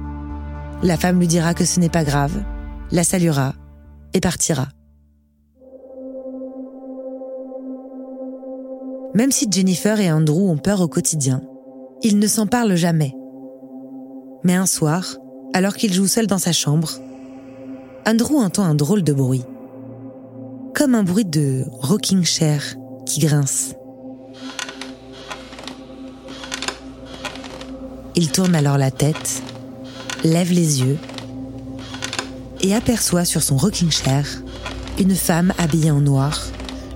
La 0.82 0.98
femme 0.98 1.20
lui 1.20 1.28
dira 1.28 1.54
que 1.54 1.64
ce 1.64 1.80
n'est 1.80 1.90
pas 1.90 2.04
grave, 2.04 2.44
la 2.92 3.04
saluera 3.04 3.54
et 4.14 4.20
partira. 4.20 4.68
Même 9.14 9.32
si 9.32 9.48
Jennifer 9.50 10.00
et 10.00 10.12
Andrew 10.12 10.50
ont 10.50 10.58
peur 10.58 10.82
au 10.82 10.88
quotidien, 10.88 11.42
ils 12.04 12.20
ne 12.20 12.28
s'en 12.28 12.48
parlent 12.48 12.76
jamais. 12.76 13.14
Mais 14.44 14.56
un 14.56 14.66
soir, 14.66 15.18
alors 15.54 15.76
qu'il 15.76 15.94
joue 15.94 16.08
seul 16.08 16.28
dans 16.28 16.38
sa 16.38 16.52
chambre, 16.52 16.92
Andrew 18.08 18.38
entend 18.38 18.64
un 18.64 18.76
drôle 18.76 19.04
de 19.04 19.14
bruit. 19.14 19.44
Comme 20.74 20.96
un 20.96 21.04
bruit 21.04 21.26
de 21.26 21.64
rocking 21.70 22.24
chair 22.24 22.76
qui 23.06 23.20
grince. 23.20 23.76
Il 28.16 28.32
tourne 28.32 28.56
alors 28.56 28.78
la 28.78 28.92
tête, 28.92 29.42
lève 30.24 30.52
les 30.52 30.82
yeux 30.82 30.98
et 32.62 32.76
aperçoit 32.76 33.26
sur 33.26 33.42
son 33.42 33.58
rocking 33.58 33.92
chair 33.92 34.26
une 35.00 35.16
femme 35.16 35.54
habillée 35.58 35.92
en 35.92 36.02
noir, 36.02 36.48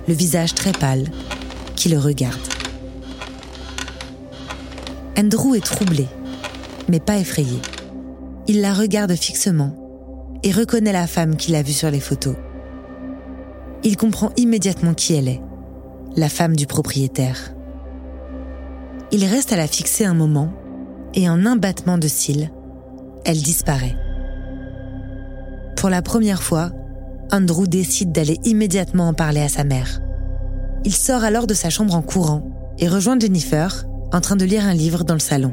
le 0.06 0.14
visage 0.14 0.54
très 0.54 0.72
pâle, 0.72 1.10
qui 1.74 1.88
le 1.88 1.98
regarde. 1.98 2.55
Andrew 5.18 5.54
est 5.54 5.64
troublé, 5.64 6.06
mais 6.88 7.00
pas 7.00 7.16
effrayé. 7.16 7.58
Il 8.48 8.60
la 8.60 8.74
regarde 8.74 9.14
fixement 9.14 9.74
et 10.42 10.52
reconnaît 10.52 10.92
la 10.92 11.06
femme 11.06 11.36
qu'il 11.36 11.54
a 11.54 11.62
vue 11.62 11.72
sur 11.72 11.90
les 11.90 12.00
photos. 12.00 12.36
Il 13.82 13.96
comprend 13.96 14.30
immédiatement 14.36 14.92
qui 14.92 15.14
elle 15.14 15.28
est, 15.28 15.42
la 16.16 16.28
femme 16.28 16.54
du 16.54 16.66
propriétaire. 16.66 17.54
Il 19.10 19.24
reste 19.24 19.52
à 19.52 19.56
la 19.56 19.66
fixer 19.66 20.04
un 20.04 20.14
moment 20.14 20.52
et 21.14 21.30
en 21.30 21.46
un 21.46 21.56
battement 21.56 21.96
de 21.96 22.08
cils, 22.08 22.50
elle 23.24 23.40
disparaît. 23.40 23.96
Pour 25.76 25.88
la 25.88 26.02
première 26.02 26.42
fois, 26.42 26.72
Andrew 27.32 27.66
décide 27.66 28.12
d'aller 28.12 28.38
immédiatement 28.44 29.08
en 29.08 29.14
parler 29.14 29.40
à 29.40 29.48
sa 29.48 29.64
mère. 29.64 30.00
Il 30.84 30.94
sort 30.94 31.24
alors 31.24 31.46
de 31.46 31.54
sa 31.54 31.70
chambre 31.70 31.94
en 31.94 32.02
courant 32.02 32.50
et 32.78 32.86
rejoint 32.86 33.18
Jennifer, 33.18 33.86
en 34.12 34.20
train 34.20 34.36
de 34.36 34.44
lire 34.44 34.66
un 34.66 34.74
livre 34.74 35.04
dans 35.04 35.14
le 35.14 35.20
salon. 35.20 35.52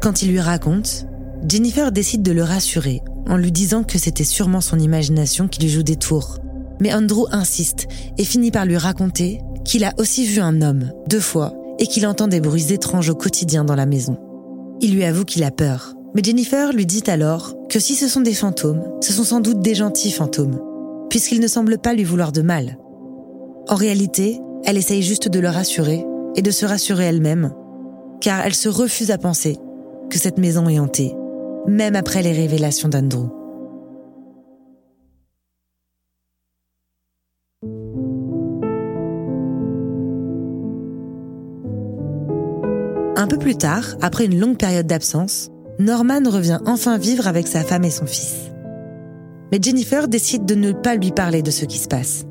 Quand 0.00 0.22
il 0.22 0.30
lui 0.30 0.40
raconte, 0.40 1.06
Jennifer 1.48 1.92
décide 1.92 2.22
de 2.22 2.32
le 2.32 2.42
rassurer 2.42 3.02
en 3.28 3.36
lui 3.36 3.52
disant 3.52 3.84
que 3.84 3.98
c'était 3.98 4.24
sûrement 4.24 4.60
son 4.60 4.78
imagination 4.78 5.48
qui 5.48 5.62
lui 5.62 5.68
joue 5.68 5.82
des 5.82 5.96
tours. 5.96 6.38
Mais 6.80 6.92
Andrew 6.92 7.26
insiste 7.30 7.86
et 8.18 8.24
finit 8.24 8.50
par 8.50 8.66
lui 8.66 8.76
raconter 8.76 9.40
qu'il 9.64 9.84
a 9.84 9.92
aussi 9.98 10.24
vu 10.24 10.40
un 10.40 10.62
homme, 10.62 10.90
deux 11.06 11.20
fois, 11.20 11.54
et 11.78 11.86
qu'il 11.86 12.06
entend 12.06 12.28
des 12.28 12.40
bruits 12.40 12.72
étranges 12.72 13.10
au 13.10 13.14
quotidien 13.14 13.64
dans 13.64 13.74
la 13.74 13.86
maison. 13.86 14.16
Il 14.80 14.94
lui 14.94 15.04
avoue 15.04 15.24
qu'il 15.24 15.44
a 15.44 15.50
peur, 15.50 15.94
mais 16.14 16.22
Jennifer 16.24 16.72
lui 16.72 16.86
dit 16.86 17.04
alors 17.06 17.54
que 17.68 17.78
si 17.78 17.94
ce 17.94 18.08
sont 18.08 18.20
des 18.20 18.34
fantômes, 18.34 18.82
ce 19.00 19.12
sont 19.12 19.24
sans 19.24 19.40
doute 19.40 19.60
des 19.60 19.74
gentils 19.74 20.10
fantômes, 20.10 20.60
puisqu'ils 21.08 21.40
ne 21.40 21.46
semblent 21.46 21.78
pas 21.78 21.94
lui 21.94 22.04
vouloir 22.04 22.32
de 22.32 22.42
mal. 22.42 22.78
En 23.68 23.76
réalité, 23.76 24.40
elle 24.64 24.76
essaye 24.76 25.02
juste 25.02 25.28
de 25.28 25.38
le 25.38 25.48
rassurer 25.48 26.04
et 26.36 26.42
de 26.42 26.50
se 26.50 26.66
rassurer 26.66 27.04
elle-même, 27.04 27.52
car 28.20 28.44
elle 28.44 28.54
se 28.54 28.68
refuse 28.68 29.10
à 29.10 29.18
penser 29.18 29.58
que 30.10 30.18
cette 30.18 30.38
maison 30.38 30.68
est 30.68 30.78
hantée, 30.78 31.14
même 31.66 31.96
après 31.96 32.22
les 32.22 32.32
révélations 32.32 32.88
d'Andrew. 32.88 33.28
Un 43.16 43.26
peu 43.26 43.38
plus 43.38 43.56
tard, 43.56 43.96
après 44.00 44.24
une 44.24 44.38
longue 44.38 44.56
période 44.56 44.86
d'absence, 44.86 45.50
Norman 45.78 46.22
revient 46.26 46.58
enfin 46.66 46.96
vivre 46.96 47.26
avec 47.26 47.46
sa 47.46 47.62
femme 47.62 47.84
et 47.84 47.90
son 47.90 48.06
fils. 48.06 48.50
Mais 49.52 49.58
Jennifer 49.60 50.08
décide 50.08 50.46
de 50.46 50.54
ne 50.54 50.72
pas 50.72 50.94
lui 50.94 51.10
parler 51.10 51.42
de 51.42 51.50
ce 51.50 51.64
qui 51.64 51.78
se 51.78 51.88
passe. 51.88 52.24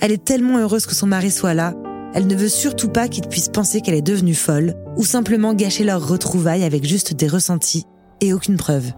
Elle 0.00 0.12
est 0.12 0.24
tellement 0.24 0.58
heureuse 0.58 0.86
que 0.86 0.94
son 0.94 1.06
mari 1.06 1.30
soit 1.30 1.54
là, 1.54 1.74
elle 2.14 2.26
ne 2.26 2.36
veut 2.36 2.48
surtout 2.48 2.88
pas 2.88 3.08
qu'il 3.08 3.26
puisse 3.26 3.48
penser 3.48 3.80
qu'elle 3.80 3.94
est 3.94 4.02
devenue 4.02 4.34
folle 4.34 4.74
ou 4.96 5.04
simplement 5.04 5.54
gâcher 5.54 5.84
leur 5.84 6.06
retrouvailles 6.06 6.64
avec 6.64 6.84
juste 6.84 7.14
des 7.14 7.28
ressentis 7.28 7.86
et 8.20 8.32
aucune 8.32 8.56
preuve. 8.56 8.92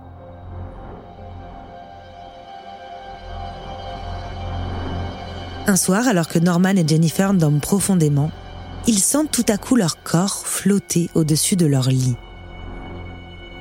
Un 5.67 5.77
soir, 5.77 6.07
alors 6.09 6.29
que 6.29 6.39
Norman 6.39 6.77
et 6.77 6.87
Jennifer 6.87 7.33
dorment 7.33 7.61
profondément, 7.61 8.31
ils 8.87 8.99
sentent 8.99 9.31
tout 9.31 9.47
à 9.49 9.57
coup 9.57 9.77
leur 9.77 10.03
corps 10.03 10.47
flotter 10.47 11.09
au-dessus 11.15 11.57
de 11.57 11.65
leur 11.65 11.89
lit, 11.89 12.17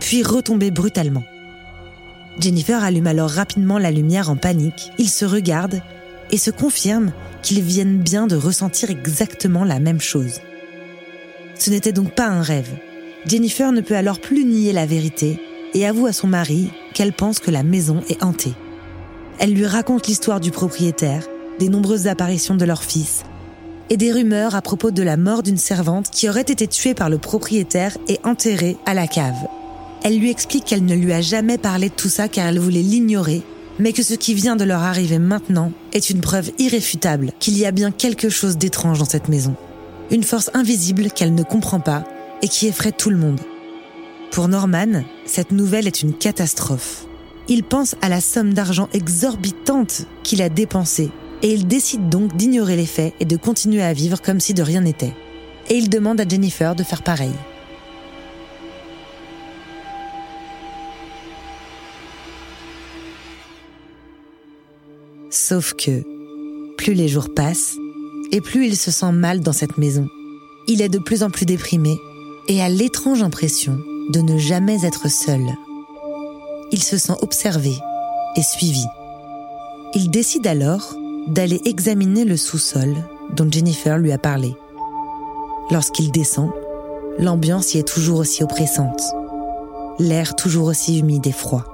puis 0.02 0.22
retomber 0.22 0.70
brutalement. 0.70 1.24
Jennifer 2.40 2.84
allume 2.84 3.08
alors 3.08 3.30
rapidement 3.30 3.78
la 3.78 3.92
lumière 3.92 4.30
en 4.30 4.36
panique, 4.36 4.92
ils 4.98 5.10
se 5.10 5.24
regardent 5.24 5.82
et 6.34 6.38
se 6.38 6.50
confirment 6.50 7.14
qu'ils 7.44 7.62
viennent 7.62 8.00
bien 8.00 8.26
de 8.26 8.36
ressentir 8.36 8.90
exactement 8.90 9.64
la 9.64 9.80
même 9.80 10.02
chose. 10.02 10.42
Ce 11.54 11.70
n'était 11.70 11.92
donc 11.92 12.16
pas 12.16 12.26
un 12.26 12.42
rêve. 12.42 12.72
Jennifer 13.28 13.72
ne 13.72 13.82
peut 13.82 13.96
alors 13.96 14.20
plus 14.20 14.44
nier 14.44 14.74
la 14.74 14.88
vérité 14.88 15.40
et 15.76 15.86
avoue 15.86 16.08
à 16.08 16.12
son 16.12 16.26
mari 16.26 16.70
qu'elle 16.96 17.14
pense 17.14 17.40
que 17.40 17.52
la 17.52 17.62
maison 17.62 18.02
est 18.10 18.24
hantée. 18.24 18.56
Elle 19.38 19.54
lui 19.54 19.68
raconte 19.68 20.08
l'histoire 20.08 20.40
du 20.40 20.50
propriétaire, 20.50 21.28
des 21.60 21.70
nombreuses 21.70 22.08
apparitions 22.08 22.56
de 22.56 22.66
leur 22.66 22.84
fils 22.84 23.24
et 23.92 23.98
des 23.98 24.12
rumeurs 24.12 24.56
à 24.56 24.64
propos 24.64 24.90
de 24.90 25.04
la 25.04 25.18
mort 25.18 25.44
d'une 25.44 25.58
servante 25.58 26.10
qui 26.10 26.28
aurait 26.28 26.42
été 26.42 26.66
tuée 26.66 26.96
par 26.96 27.12
le 27.12 27.20
propriétaire 27.20 27.96
et 28.08 28.20
enterrée 28.24 28.78
à 28.88 28.96
la 28.96 29.06
cave. 29.06 29.38
Elle 30.04 30.18
lui 30.18 30.32
explique 30.32 30.66
qu'elle 30.66 30.86
ne 30.86 30.96
lui 30.96 31.14
a 31.14 31.22
jamais 31.22 31.60
parlé 31.60 31.90
de 31.90 31.94
tout 31.94 32.10
ça 32.10 32.28
car 32.28 32.48
elle 32.48 32.60
voulait 32.60 32.82
l'ignorer, 32.82 33.44
mais 33.80 33.94
que 33.94 34.04
ce 34.04 34.14
qui 34.14 34.34
vient 34.34 34.56
de 34.56 34.64
leur 34.64 34.82
arriver 34.82 35.20
maintenant 35.20 35.72
est 35.94 36.10
une 36.10 36.22
preuve 36.22 36.52
irréfutable 36.60 37.32
qu'il 37.40 37.58
y 37.58 37.66
a 37.66 37.72
bien 37.72 37.92
quelque 37.92 38.30
chose 38.30 38.58
d'étrange 38.58 39.00
dans 39.00 39.06
cette 39.06 39.30
maison. 39.30 39.56
Une 40.12 40.24
force 40.24 40.52
invisible 40.54 41.12
qu'elle 41.12 41.34
ne 41.34 41.44
comprend 41.44 41.80
pas 41.80 42.04
et 42.42 42.48
qui 42.48 42.68
effraie 42.68 42.92
tout 42.92 43.10
le 43.10 43.18
monde. 43.18 43.40
Pour 44.32 44.48
Norman, 44.48 45.04
cette 45.26 45.52
nouvelle 45.52 45.88
est 45.88 46.02
une 46.02 46.14
catastrophe. 46.14 47.06
Il 47.48 47.64
pense 47.64 47.96
à 48.02 48.10
la 48.10 48.22
somme 48.22 48.54
d'argent 48.54 48.90
exorbitante 48.94 50.04
qu'il 50.24 50.42
a 50.42 50.50
dépensée 50.50 51.12
et 51.42 51.54
il 51.54 51.68
décide 51.68 52.10
donc 52.10 52.36
d'ignorer 52.36 52.76
les 52.76 52.86
faits 52.86 53.14
et 53.20 53.26
de 53.26 53.38
continuer 53.38 53.84
à 53.84 53.94
vivre 53.94 54.22
comme 54.22 54.40
si 54.40 54.54
de 54.54 54.64
rien 54.64 54.82
n'était. 54.82 55.14
Et 55.70 55.76
il 55.76 55.90
demande 55.90 56.22
à 56.22 56.28
Jennifer 56.28 56.76
de 56.76 56.84
faire 56.84 57.04
pareil. 57.04 57.34
Sauf 65.46 65.74
que, 65.74 66.06
plus 66.78 66.94
les 66.94 67.10
jours 67.10 67.28
passent, 67.36 67.76
et 68.32 68.40
plus 68.40 68.66
il 68.66 68.78
se 68.78 68.92
sent 68.92 69.12
mal 69.12 69.42
dans 69.42 69.52
cette 69.52 69.78
maison. 69.78 70.08
Il 70.70 70.82
est 70.82 70.88
de 70.88 71.00
plus 71.00 71.22
en 71.22 71.30
plus 71.30 71.46
déprimé 71.46 71.98
et 72.48 72.62
a 72.62 72.70
l'étrange 72.70 73.22
impression 73.22 73.78
de 74.14 74.22
ne 74.22 74.38
jamais 74.38 74.86
être 74.86 75.12
seul. 75.12 75.42
Il 76.72 76.82
se 76.82 76.98
sent 76.98 77.16
observé 77.22 77.74
et 78.38 78.42
suivi. 78.42 78.86
Il 79.94 80.10
décide 80.12 80.48
alors 80.48 80.96
d'aller 81.28 81.60
examiner 81.66 82.24
le 82.24 82.38
sous-sol 82.38 82.96
dont 83.36 83.52
Jennifer 83.52 83.98
lui 83.98 84.14
a 84.14 84.18
parlé. 84.18 84.56
Lorsqu'il 85.72 86.10
descend, 86.12 86.52
l'ambiance 87.20 87.74
y 87.74 87.80
est 87.80 87.88
toujours 87.88 88.20
aussi 88.20 88.44
oppressante, 88.44 89.02
l'air 90.00 90.38
toujours 90.38 90.68
aussi 90.68 91.00
humide 91.00 91.28
et 91.28 91.34
froid. 91.34 91.66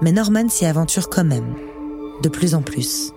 Mais 0.00 0.12
Norman 0.12 0.48
s'y 0.48 0.64
aventure 0.64 1.10
quand 1.10 1.24
même, 1.24 1.54
de 2.22 2.28
plus 2.28 2.54
en 2.54 2.62
plus, 2.62 3.12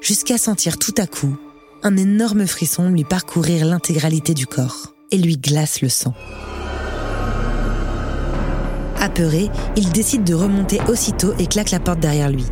jusqu'à 0.00 0.38
sentir 0.38 0.78
tout 0.78 0.94
à 0.98 1.06
coup 1.06 1.36
un 1.82 1.96
énorme 1.96 2.46
frisson 2.46 2.88
lui 2.88 3.04
parcourir 3.04 3.64
l'intégralité 3.64 4.34
du 4.34 4.46
corps 4.46 4.94
et 5.10 5.18
lui 5.18 5.36
glace 5.36 5.82
le 5.82 5.88
sang. 5.88 6.14
Apeuré, 9.00 9.50
il 9.76 9.90
décide 9.90 10.22
de 10.22 10.34
remonter 10.34 10.80
aussitôt 10.88 11.32
et 11.38 11.46
claque 11.46 11.72
la 11.72 11.80
porte 11.80 11.98
derrière 11.98 12.30
lui. 12.30 12.46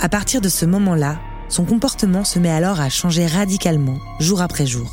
À 0.00 0.08
partir 0.08 0.40
de 0.40 0.48
ce 0.48 0.66
moment-là, 0.66 1.20
son 1.48 1.64
comportement 1.64 2.24
se 2.24 2.40
met 2.40 2.50
alors 2.50 2.80
à 2.80 2.88
changer 2.88 3.26
radicalement, 3.26 3.98
jour 4.18 4.42
après 4.42 4.66
jour. 4.66 4.90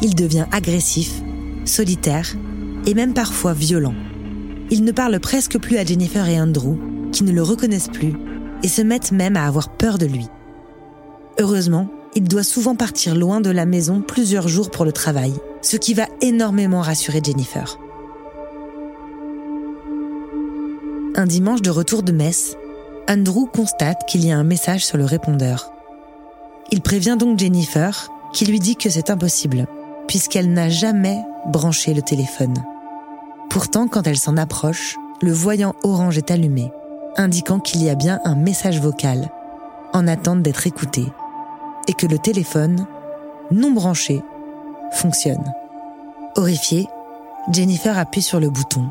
Il 0.00 0.16
devient 0.16 0.46
agressif, 0.50 1.22
solitaire 1.64 2.34
et 2.84 2.94
même 2.94 3.14
parfois 3.14 3.52
violent. 3.52 3.94
Il 4.70 4.84
ne 4.84 4.90
parle 4.90 5.20
presque 5.20 5.58
plus 5.58 5.76
à 5.76 5.84
Jennifer 5.84 6.26
et 6.26 6.40
Andrew, 6.40 6.76
qui 7.12 7.24
ne 7.24 7.32
le 7.32 7.42
reconnaissent 7.42 7.88
plus 7.88 8.14
et 8.62 8.68
se 8.68 8.82
mettent 8.82 9.12
même 9.12 9.36
à 9.36 9.46
avoir 9.46 9.68
peur 9.68 9.98
de 9.98 10.06
lui. 10.06 10.26
Heureusement, 11.38 11.88
il 12.14 12.24
doit 12.24 12.42
souvent 12.42 12.74
partir 12.74 13.14
loin 13.14 13.40
de 13.40 13.50
la 13.50 13.64
maison 13.64 14.00
plusieurs 14.00 14.48
jours 14.48 14.70
pour 14.70 14.84
le 14.84 14.92
travail, 14.92 15.32
ce 15.62 15.76
qui 15.76 15.94
va 15.94 16.06
énormément 16.20 16.80
rassurer 16.80 17.20
Jennifer. 17.24 17.78
Un 21.14 21.26
dimanche 21.26 21.62
de 21.62 21.70
retour 21.70 22.02
de 22.02 22.12
messe, 22.12 22.56
Andrew 23.08 23.46
constate 23.46 24.06
qu'il 24.08 24.24
y 24.24 24.30
a 24.30 24.38
un 24.38 24.44
message 24.44 24.84
sur 24.84 24.98
le 24.98 25.04
répondeur. 25.04 25.72
Il 26.70 26.80
prévient 26.80 27.16
donc 27.18 27.38
Jennifer, 27.38 28.08
qui 28.32 28.46
lui 28.46 28.60
dit 28.60 28.76
que 28.76 28.88
c'est 28.88 29.10
impossible, 29.10 29.66
puisqu'elle 30.08 30.52
n'a 30.52 30.68
jamais 30.68 31.18
branché 31.46 31.92
le 31.92 32.02
téléphone. 32.02 32.54
Pourtant, 33.50 33.88
quand 33.88 34.06
elle 34.06 34.18
s'en 34.18 34.36
approche, 34.36 34.96
le 35.20 35.32
voyant 35.32 35.74
orange 35.82 36.16
est 36.16 36.30
allumé, 36.30 36.72
indiquant 37.16 37.60
qu'il 37.60 37.82
y 37.82 37.90
a 37.90 37.94
bien 37.94 38.20
un 38.24 38.34
message 38.34 38.80
vocal, 38.80 39.28
en 39.92 40.06
attente 40.08 40.42
d'être 40.42 40.66
écouté, 40.66 41.04
et 41.88 41.92
que 41.92 42.06
le 42.06 42.18
téléphone, 42.18 42.86
non 43.50 43.70
branché, 43.70 44.22
fonctionne. 44.92 45.52
Horrifiée, 46.36 46.88
Jennifer 47.50 47.98
appuie 47.98 48.22
sur 48.22 48.40
le 48.40 48.48
bouton. 48.48 48.86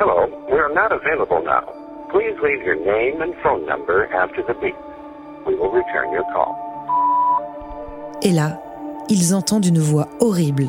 Hello, 0.00 0.26
we 0.50 0.58
are 0.58 0.72
not 0.74 0.92
available 0.94 1.42
now. 1.44 1.62
Please 2.10 2.36
leave 2.42 2.62
your 2.64 2.76
name 2.76 3.22
and 3.22 3.32
phone 3.42 3.64
number 3.66 4.08
after 4.12 4.42
the 4.42 4.54
beep. 4.60 4.76
We 5.46 5.54
will 5.54 5.70
return 5.70 6.12
your 6.12 6.24
call. 6.32 6.54
Et 8.22 8.30
là, 8.30 8.60
ils 9.08 9.34
entendent 9.34 9.64
une 9.64 9.80
voix 9.80 10.06
horrible 10.20 10.68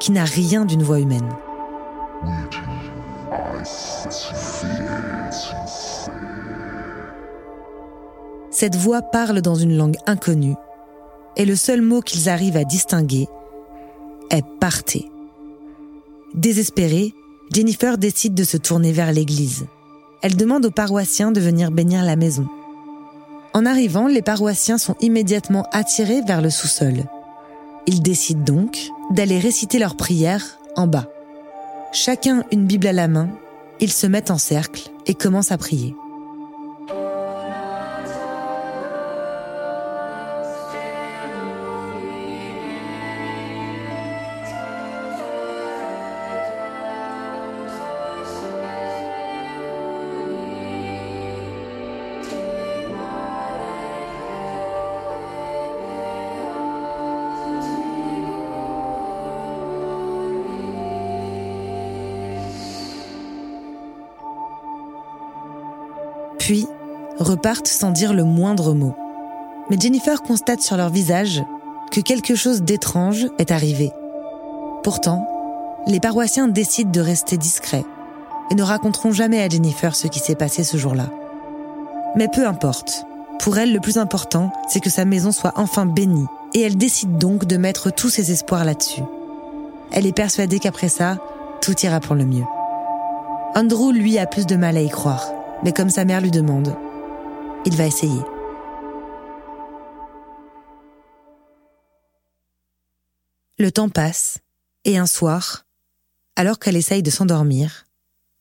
qui 0.00 0.12
n'a 0.12 0.24
rien 0.24 0.64
d'une 0.64 0.82
voix 0.82 1.00
humaine. 1.00 1.28
Cette 8.50 8.76
voix 8.76 9.02
parle 9.02 9.40
dans 9.40 9.54
une 9.54 9.76
langue 9.76 9.96
inconnue 10.06 10.54
et 11.36 11.44
le 11.44 11.56
seul 11.56 11.82
mot 11.82 12.00
qu'ils 12.00 12.28
arrivent 12.28 12.56
à 12.56 12.64
distinguer 12.64 13.28
est 14.30 14.44
partez. 14.60 15.10
Désespérée, 16.34 17.12
Jennifer 17.52 17.98
décide 17.98 18.34
de 18.34 18.44
se 18.44 18.56
tourner 18.56 18.92
vers 18.92 19.12
l'église 19.12 19.66
elle 20.24 20.36
demande 20.36 20.64
aux 20.64 20.70
paroissiens 20.70 21.32
de 21.32 21.40
venir 21.40 21.70
bénir 21.70 22.02
la 22.02 22.16
maison. 22.16 22.48
En 23.52 23.66
arrivant, 23.66 24.06
les 24.06 24.22
paroissiens 24.22 24.78
sont 24.78 24.96
immédiatement 25.02 25.66
attirés 25.70 26.22
vers 26.22 26.40
le 26.40 26.48
sous-sol. 26.48 27.04
Ils 27.86 28.00
décident 28.00 28.42
donc 28.42 28.88
d'aller 29.10 29.38
réciter 29.38 29.78
leurs 29.78 29.98
prières 29.98 30.58
en 30.76 30.86
bas. 30.86 31.04
Chacun 31.96 32.42
une 32.50 32.66
Bible 32.66 32.88
à 32.88 32.92
la 32.92 33.06
main, 33.06 33.28
ils 33.78 33.92
se 33.92 34.08
mettent 34.08 34.32
en 34.32 34.36
cercle 34.36 34.90
et 35.06 35.14
commencent 35.14 35.52
à 35.52 35.58
prier. 35.58 35.94
Repartent 67.44 67.68
sans 67.68 67.90
dire 67.90 68.14
le 68.14 68.24
moindre 68.24 68.72
mot. 68.72 68.94
Mais 69.68 69.76
Jennifer 69.78 70.22
constate 70.22 70.62
sur 70.62 70.78
leur 70.78 70.88
visage 70.88 71.42
que 71.90 72.00
quelque 72.00 72.34
chose 72.34 72.62
d'étrange 72.62 73.26
est 73.38 73.50
arrivé. 73.50 73.92
Pourtant, 74.82 75.28
les 75.86 76.00
paroissiens 76.00 76.48
décident 76.48 76.90
de 76.90 77.02
rester 77.02 77.36
discrets 77.36 77.84
et 78.50 78.54
ne 78.54 78.62
raconteront 78.62 79.12
jamais 79.12 79.42
à 79.42 79.48
Jennifer 79.50 79.94
ce 79.94 80.06
qui 80.06 80.20
s'est 80.20 80.36
passé 80.36 80.64
ce 80.64 80.78
jour-là. 80.78 81.10
Mais 82.16 82.28
peu 82.28 82.46
importe. 82.46 83.04
Pour 83.40 83.58
elle, 83.58 83.74
le 83.74 83.80
plus 83.80 83.98
important, 83.98 84.50
c'est 84.66 84.80
que 84.80 84.88
sa 84.88 85.04
maison 85.04 85.30
soit 85.30 85.52
enfin 85.56 85.84
bénie, 85.84 86.26
et 86.54 86.62
elle 86.62 86.78
décide 86.78 87.18
donc 87.18 87.44
de 87.44 87.58
mettre 87.58 87.92
tous 87.92 88.08
ses 88.08 88.32
espoirs 88.32 88.64
là-dessus. 88.64 89.02
Elle 89.92 90.06
est 90.06 90.16
persuadée 90.16 90.60
qu'après 90.60 90.88
ça, 90.88 91.18
tout 91.60 91.78
ira 91.82 92.00
pour 92.00 92.14
le 92.14 92.24
mieux. 92.24 92.44
Andrew, 93.54 93.92
lui, 93.92 94.18
a 94.18 94.24
plus 94.24 94.46
de 94.46 94.56
mal 94.56 94.78
à 94.78 94.80
y 94.80 94.88
croire 94.88 95.28
mais 95.64 95.72
comme 95.72 95.90
sa 95.90 96.04
mère 96.04 96.20
lui 96.20 96.30
demande, 96.30 96.76
il 97.66 97.76
va 97.76 97.86
essayer. 97.86 98.20
Le 103.58 103.70
temps 103.70 103.88
passe, 103.88 104.38
et 104.84 104.98
un 104.98 105.06
soir, 105.06 105.64
Alors 106.36 106.58
qu'elle 106.58 106.76
essaye 106.76 107.02
de 107.02 107.10
s'endormir, 107.10 107.84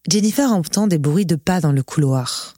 Jennifer 0.10 0.52
entend 0.52 0.88
des 0.88 0.98
bruits 0.98 1.28
de 1.28 1.36
pas 1.36 1.62
dans 1.62 1.72
le 1.72 1.84
couloir. 1.84 2.56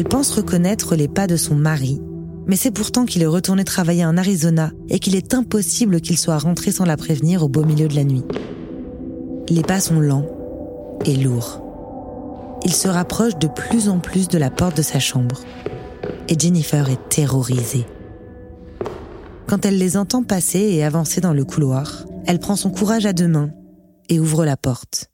Elle 0.00 0.08
pense 0.08 0.30
reconnaître 0.30 0.96
les 0.96 1.08
pas 1.08 1.26
de 1.26 1.36
son 1.36 1.54
mari, 1.54 2.00
mais 2.46 2.56
c'est 2.56 2.70
pourtant 2.70 3.04
qu'il 3.04 3.20
est 3.20 3.26
retourné 3.26 3.64
travailler 3.64 4.06
en 4.06 4.16
Arizona 4.16 4.72
et 4.88 4.98
qu'il 4.98 5.14
est 5.14 5.34
impossible 5.34 6.00
qu'il 6.00 6.16
soit 6.16 6.38
rentré 6.38 6.72
sans 6.72 6.86
la 6.86 6.96
prévenir 6.96 7.42
au 7.42 7.50
beau 7.50 7.64
milieu 7.64 7.86
de 7.86 7.94
la 7.94 8.04
nuit. 8.04 8.24
Les 9.50 9.60
pas 9.60 9.78
sont 9.78 10.00
lents 10.00 10.24
et 11.04 11.16
lourds. 11.16 11.62
Il 12.64 12.72
se 12.72 12.88
rapproche 12.88 13.36
de 13.36 13.46
plus 13.46 13.90
en 13.90 13.98
plus 13.98 14.28
de 14.28 14.38
la 14.38 14.48
porte 14.48 14.78
de 14.78 14.80
sa 14.80 15.00
chambre. 15.00 15.42
Et 16.30 16.38
Jennifer 16.38 16.88
est 16.88 17.10
terrorisée. 17.10 17.84
Quand 19.48 19.66
elle 19.66 19.76
les 19.76 19.98
entend 19.98 20.22
passer 20.22 20.60
et 20.60 20.82
avancer 20.82 21.20
dans 21.20 21.34
le 21.34 21.44
couloir, 21.44 22.06
elle 22.26 22.40
prend 22.40 22.56
son 22.56 22.70
courage 22.70 23.04
à 23.04 23.12
deux 23.12 23.28
mains 23.28 23.50
et 24.08 24.18
ouvre 24.18 24.46
la 24.46 24.56
porte. 24.56 25.10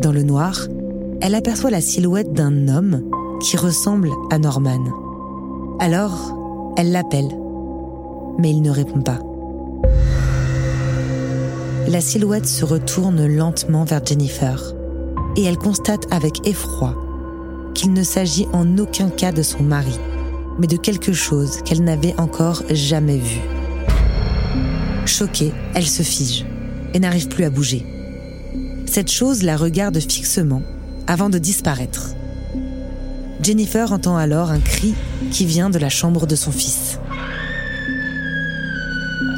Dans 0.00 0.12
le 0.12 0.22
noir, 0.22 0.68
elle 1.22 1.36
aperçoit 1.36 1.70
la 1.70 1.80
silhouette 1.80 2.32
d'un 2.32 2.66
homme 2.66 3.08
qui 3.40 3.56
ressemble 3.56 4.10
à 4.32 4.38
Norman. 4.38 4.84
Alors, 5.78 6.74
elle 6.76 6.90
l'appelle, 6.90 7.28
mais 8.38 8.50
il 8.50 8.60
ne 8.60 8.70
répond 8.70 9.02
pas. 9.02 9.20
La 11.86 12.00
silhouette 12.00 12.46
se 12.46 12.64
retourne 12.64 13.24
lentement 13.24 13.84
vers 13.84 14.04
Jennifer 14.04 14.74
et 15.36 15.44
elle 15.44 15.58
constate 15.58 16.12
avec 16.12 16.46
effroi 16.46 16.96
qu'il 17.74 17.92
ne 17.92 18.02
s'agit 18.02 18.48
en 18.52 18.76
aucun 18.78 19.08
cas 19.08 19.30
de 19.30 19.42
son 19.42 19.62
mari, 19.62 19.98
mais 20.58 20.66
de 20.66 20.76
quelque 20.76 21.12
chose 21.12 21.62
qu'elle 21.64 21.84
n'avait 21.84 22.18
encore 22.18 22.62
jamais 22.70 23.18
vu. 23.18 23.38
Choquée, 25.06 25.52
elle 25.74 25.86
se 25.86 26.02
fige 26.02 26.44
et 26.94 26.98
n'arrive 26.98 27.28
plus 27.28 27.44
à 27.44 27.50
bouger. 27.50 27.86
Cette 28.86 29.10
chose 29.10 29.44
la 29.44 29.56
regarde 29.56 29.98
fixement 30.00 30.62
avant 31.06 31.30
de 31.30 31.38
disparaître. 31.38 32.14
Jennifer 33.42 33.92
entend 33.92 34.16
alors 34.16 34.50
un 34.50 34.60
cri 34.60 34.94
qui 35.30 35.46
vient 35.46 35.70
de 35.70 35.78
la 35.78 35.88
chambre 35.88 36.26
de 36.26 36.36
son 36.36 36.52
fils. 36.52 36.98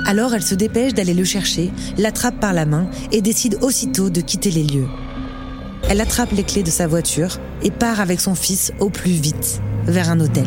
Alors 0.07 0.35
elle 0.35 0.42
se 0.42 0.55
dépêche 0.55 0.92
d'aller 0.92 1.14
le 1.14 1.24
chercher, 1.24 1.72
l'attrape 1.96 2.38
par 2.38 2.53
la 2.53 2.66
main 2.66 2.87
et 3.12 3.22
décide 3.22 3.59
aussitôt 3.62 4.11
de 4.11 4.20
quitter 4.20 4.50
les 4.50 4.64
lieux. 4.64 4.88
Elle 5.88 6.00
attrape 6.00 6.33
les 6.33 6.44
clés 6.44 6.62
de 6.62 6.70
sa 6.70 6.87
voiture 6.87 7.38
et 7.62 7.70
part 7.70 8.00
avec 8.00 8.20
son 8.20 8.35
fils 8.35 8.72
au 8.81 8.90
plus 8.90 9.12
vite 9.12 9.61
vers 9.87 10.11
un 10.11 10.20
hôtel. 10.20 10.46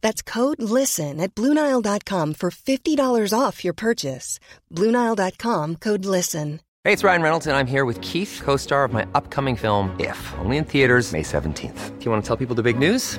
That's 0.00 0.22
code 0.22 0.62
LISTEN 0.62 1.20
at 1.20 1.34
Bluenile.com 1.34 2.34
for 2.34 2.50
$50 2.50 3.32
off 3.38 3.64
your 3.64 3.74
purchase. 3.74 4.40
Bluenile.com 4.74 5.76
code 5.76 6.04
LISTEN. 6.04 6.60
Hey, 6.84 6.92
it's 6.92 7.04
Ryan 7.04 7.22
Reynolds, 7.22 7.46
and 7.46 7.56
I'm 7.56 7.66
here 7.66 7.84
with 7.84 8.00
Keith, 8.00 8.40
co 8.42 8.56
star 8.56 8.84
of 8.84 8.92
my 8.92 9.06
upcoming 9.14 9.56
film, 9.56 9.94
If, 10.00 10.18
only 10.38 10.56
in 10.56 10.64
theaters, 10.64 11.12
May 11.12 11.22
17th. 11.22 11.98
Do 11.98 12.04
you 12.04 12.10
want 12.10 12.24
to 12.24 12.26
tell 12.26 12.36
people 12.36 12.54
the 12.54 12.62
big 12.62 12.78
news? 12.78 13.18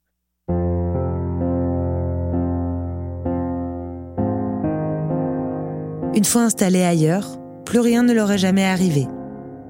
Une 6.13 6.25
fois 6.25 6.41
installée 6.41 6.83
ailleurs, 6.83 7.39
plus 7.65 7.79
rien 7.79 8.03
ne 8.03 8.11
leur 8.11 8.29
est 8.31 8.37
jamais 8.37 8.65
arrivé. 8.65 9.07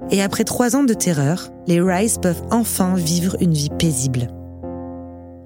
Et 0.09 0.23
après 0.23 0.43
trois 0.43 0.75
ans 0.75 0.83
de 0.83 0.95
terreur, 0.95 1.49
les 1.67 1.79
Rice 1.79 2.17
peuvent 2.17 2.41
enfin 2.49 2.95
vivre 2.95 3.35
une 3.39 3.53
vie 3.53 3.69
paisible. 3.69 4.27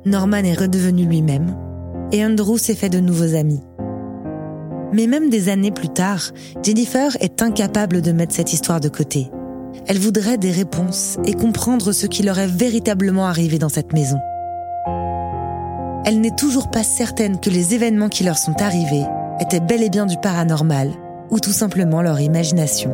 Norman 0.06 0.38
est 0.38 0.54
redevenu 0.54 1.06
lui-même 1.06 1.54
et 2.14 2.26
Andrew 2.26 2.58
s'est 2.58 2.76
fait 2.76 2.90
de 2.90 3.02
nouveaux 3.02 3.36
amis. 3.36 3.62
Mais 4.94 5.08
même 5.08 5.30
des 5.30 5.50
années 5.50 5.72
plus 5.72 5.90
tard, 5.90 6.22
Jennifer 6.64 7.18
est 7.20 7.42
incapable 7.42 8.02
de 8.02 8.14
mettre 8.14 8.34
cette 8.34 8.54
histoire 8.54 8.80
de 8.80 8.88
côté. 8.88 9.30
Elle 9.88 10.00
voudrait 10.00 10.38
des 10.38 10.52
réponses 10.52 11.18
et 11.26 11.34
comprendre 11.34 11.92
ce 11.92 12.08
qui 12.08 12.24
leur 12.24 12.40
est 12.40 12.48
véritablement 12.48 13.26
arrivé 13.26 13.60
dans 13.60 13.68
cette 13.68 13.92
maison. 13.92 14.20
Elle 16.06 16.22
n'est 16.22 16.36
toujours 16.38 16.72
pas 16.72 16.84
certaine 16.84 17.40
que 17.42 17.50
les 17.50 17.74
événements 17.74 18.10
qui 18.10 18.24
leur 18.24 18.38
sont 18.38 18.62
arrivés 18.62 19.06
étaient 19.40 19.60
bel 19.60 19.84
et 19.84 19.90
bien 19.90 20.06
du 20.06 20.18
paranormal 20.18 20.92
ou 21.30 21.40
tout 21.40 21.52
simplement 21.52 22.02
leur 22.02 22.20
imagination. 22.20 22.94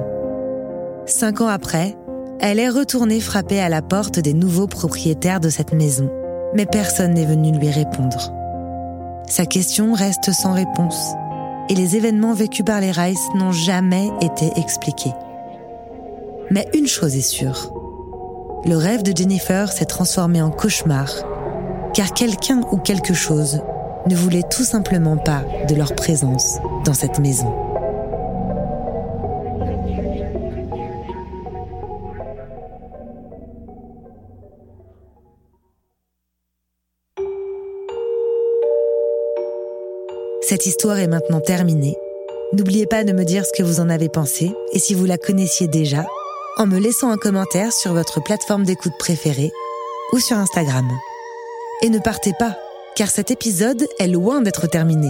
Cinq 1.06 1.42
ans 1.42 1.48
après, 1.48 1.96
elle 2.40 2.60
est 2.60 2.70
retournée 2.70 3.20
frapper 3.20 3.60
à 3.60 3.70
la 3.70 3.82
porte 3.82 4.20
des 4.20 4.34
nouveaux 4.34 4.68
propriétaires 4.68 5.40
de 5.40 5.50
cette 5.50 5.74
maison, 5.74 6.10
mais 6.56 6.66
personne 6.66 7.14
n'est 7.14 7.26
venu 7.26 7.52
lui 7.52 7.70
répondre. 7.70 8.32
Sa 9.28 9.46
question 9.46 9.94
reste 9.94 10.32
sans 10.32 10.54
réponse 10.54 11.14
et 11.70 11.76
les 11.76 11.96
événements 11.96 12.34
vécus 12.34 12.66
par 12.66 12.82
les 12.82 12.92
Rice 12.92 13.30
n'ont 13.36 13.52
jamais 13.52 14.10
été 14.22 14.52
expliqués. 14.58 15.14
Mais 16.50 16.68
une 16.74 16.88
chose 16.88 17.16
est 17.16 17.22
sûre, 17.22 17.72
le 18.64 18.78
rêve 18.78 19.02
de 19.02 19.16
Jennifer 19.16 19.72
s'est 19.72 19.86
transformé 19.86 20.40
en 20.40 20.52
cauchemar, 20.52 21.10
car 21.96 22.14
quelqu'un 22.14 22.62
ou 22.72 22.78
quelque 22.78 23.16
chose 23.16 23.60
ne 24.08 24.16
voulait 24.16 24.44
tout 24.50 24.64
simplement 24.64 25.18
pas 25.18 25.44
de 25.68 25.76
leur 25.76 25.96
présence 25.96 26.58
dans 26.86 26.94
cette 26.94 27.20
maison. 27.20 27.54
Cette 40.42 40.66
histoire 40.66 41.00
est 41.00 41.08
maintenant 41.08 41.40
terminée. 41.40 41.96
N'oubliez 42.52 42.86
pas 42.86 43.06
de 43.06 43.14
me 43.14 43.24
dire 43.24 43.46
ce 43.46 43.54
que 43.54 43.64
vous 43.64 43.80
en 43.80 43.90
avez 43.90 44.10
pensé 44.10 44.52
et 44.74 44.80
si 44.80 44.94
vous 44.94 45.06
la 45.06 45.18
connaissiez 45.18 45.70
déjà, 45.70 46.06
en 46.58 46.68
me 46.68 46.78
laissant 46.78 47.10
un 47.10 47.16
commentaire 47.16 47.72
sur 47.72 47.94
votre 47.94 48.22
plateforme 48.22 48.66
d'écoute 48.66 48.98
préférée 49.00 49.52
ou 50.12 50.20
sur 50.20 50.38
Instagram. 50.38 50.86
Et 51.82 51.90
ne 51.90 52.00
partez 52.00 52.34
pas, 52.38 52.58
car 52.96 53.10
cet 53.10 53.32
épisode 53.32 53.86
est 54.00 54.08
loin 54.08 54.42
d'être 54.42 54.68
terminé. 54.68 55.10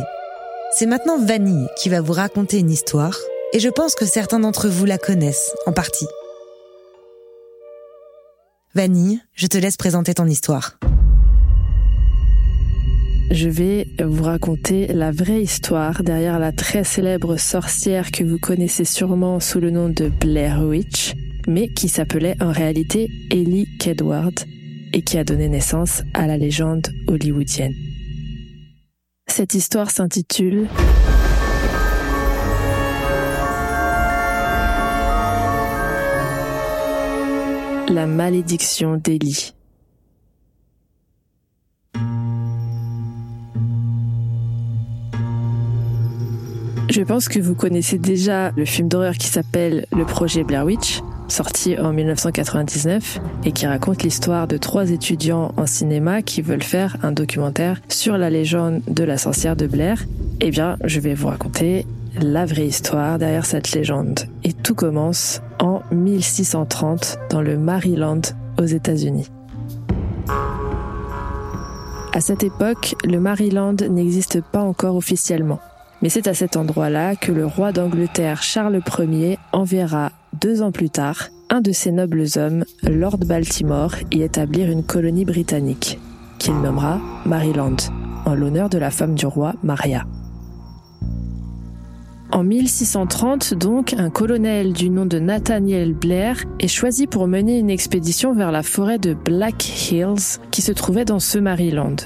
C'est 0.76 0.86
maintenant 0.86 1.18
Vanille 1.18 1.68
qui 1.78 1.90
va 1.90 2.02
vous 2.02 2.14
raconter 2.14 2.60
une 2.60 2.72
histoire, 2.72 3.18
et 3.54 3.60
je 3.60 3.70
pense 3.70 3.96
que 3.96 4.06
certains 4.06 4.40
d'entre 4.40 4.70
vous 4.70 4.86
la 4.86 4.98
connaissent 4.98 5.52
en 5.66 5.74
partie. 5.74 6.08
Vanille, 8.74 9.20
je 9.34 9.48
te 9.48 9.58
laisse 9.58 9.78
présenter 9.78 10.14
ton 10.14 10.28
histoire. 10.28 10.78
je 13.32 13.48
vais 13.48 13.88
vous 14.04 14.24
raconter 14.24 14.88
la 14.88 15.12
vraie 15.12 15.42
histoire 15.42 16.04
derrière 16.04 16.38
la 16.38 16.52
très 16.52 16.84
célèbre 16.84 17.38
sorcière 17.38 18.12
que 18.12 18.26
vous 18.26 18.38
connaissez 18.38 18.84
sûrement 18.84 19.40
sous 19.40 19.62
le 19.62 19.72
nom 19.72 19.88
de 19.88 20.10
Blair 20.10 20.62
Witch, 20.62 21.14
mais 21.48 21.70
qui 21.70 21.88
s'appelait 21.88 22.36
en 22.42 22.52
réalité 22.52 23.10
Ellie 23.32 23.68
Kedward 23.80 24.36
et 24.94 25.02
qui 25.02 25.18
a 25.18 25.24
donné 25.24 25.48
naissance 25.50 26.04
à 26.14 26.28
la 26.28 26.38
légende 26.38 26.88
hollywoodienne. 27.08 27.74
Cette 29.28 29.54
histoire 29.54 29.92
s'intitule 29.92 30.68
La 37.90 38.06
malédiction 38.06 38.98
d'Ellie. 38.98 39.54
Je 46.90 47.02
pense 47.04 47.30
que 47.30 47.40
vous 47.40 47.56
connaissez 47.56 47.98
déjà 47.98 48.52
le 48.52 48.66
film 48.66 48.90
d'horreur 48.90 49.14
qui 49.14 49.28
s'appelle 49.28 49.86
Le 49.94 50.04
projet 50.04 50.44
Blair 50.44 50.66
Witch, 50.66 51.00
sorti 51.32 51.80
en 51.80 51.94
1999 51.94 53.20
et 53.46 53.52
qui 53.52 53.66
raconte 53.66 54.04
l'histoire 54.04 54.48
de 54.48 54.58
trois 54.58 54.92
étudiants 54.92 55.54
en 55.58 55.66
cinéma 55.66 56.22
qui 56.22 56.42
veulent 56.42 56.62
faire 56.62 56.98
un 57.04 57.12
documentaire 57.12 57.82
sur 57.88 58.18
la 58.18 58.30
légende 58.30 58.82
de 58.88 59.04
la 59.04 59.18
sorcière 59.18 59.56
de 59.56 59.66
Blair. 59.66 60.04
Eh 60.42 60.52
bien, 60.52 60.78
je 60.84 61.00
vais 61.00 61.14
vous 61.14 61.30
raconter 61.30 61.86
la 62.20 62.46
vraie 62.46 62.68
histoire 62.68 63.18
derrière 63.18 63.46
cette 63.46 63.72
légende. 63.72 64.22
Et 64.44 64.54
tout 64.54 64.76
commence 64.76 65.42
en 65.60 65.82
1630 65.92 67.18
dans 67.30 67.42
le 67.42 67.58
Maryland 67.58 68.22
aux 68.60 68.66
États-Unis. 68.66 69.30
À 72.14 72.20
cette 72.20 72.44
époque, 72.44 72.96
le 73.06 73.20
Maryland 73.20 73.78
n'existe 73.90 74.42
pas 74.42 74.62
encore 74.62 74.98
officiellement. 74.98 75.60
Mais 76.02 76.10
c'est 76.10 76.28
à 76.28 76.34
cet 76.34 76.58
endroit-là 76.58 77.16
que 77.16 77.32
le 77.32 77.46
roi 77.46 77.72
d'Angleterre 77.72 78.44
Charles 78.44 78.82
Ier 79.00 79.38
enverra 79.54 80.12
deux 80.42 80.62
ans 80.64 80.72
plus 80.72 80.90
tard 80.90 81.30
un 81.52 81.62
de 81.62 81.72
ses 81.72 81.92
nobles 81.92 82.26
hommes, 82.38 82.64
Lord 82.82 83.18
Baltimore, 83.18 83.94
y 84.12 84.22
établir 84.22 84.72
une 84.72 84.84
colonie 84.84 85.26
britannique, 85.26 86.00
qu'il 86.40 86.56
nommera 86.62 87.00
Maryland, 87.26 87.76
en 88.26 88.36
l'honneur 88.36 88.70
de 88.70 88.78
la 88.78 88.90
femme 88.90 89.16
du 89.16 89.26
roi, 89.26 89.54
Maria. 89.62 90.06
En 92.32 92.44
1630, 92.44 93.54
donc, 93.54 93.94
un 93.94 94.10
colonel 94.10 94.72
du 94.72 94.90
nom 94.90 95.06
de 95.06 95.20
Nathaniel 95.20 95.94
Blair 95.94 96.42
est 96.62 96.70
choisi 96.70 97.06
pour 97.06 97.28
mener 97.28 97.60
une 97.60 97.70
expédition 97.70 98.34
vers 98.34 98.54
la 98.54 98.64
forêt 98.64 98.98
de 98.98 99.14
Black 99.14 99.92
Hills 99.92 100.40
qui 100.52 100.62
se 100.62 100.72
trouvait 100.72 101.04
dans 101.04 101.20
ce 101.20 101.38
Maryland. 101.38 101.98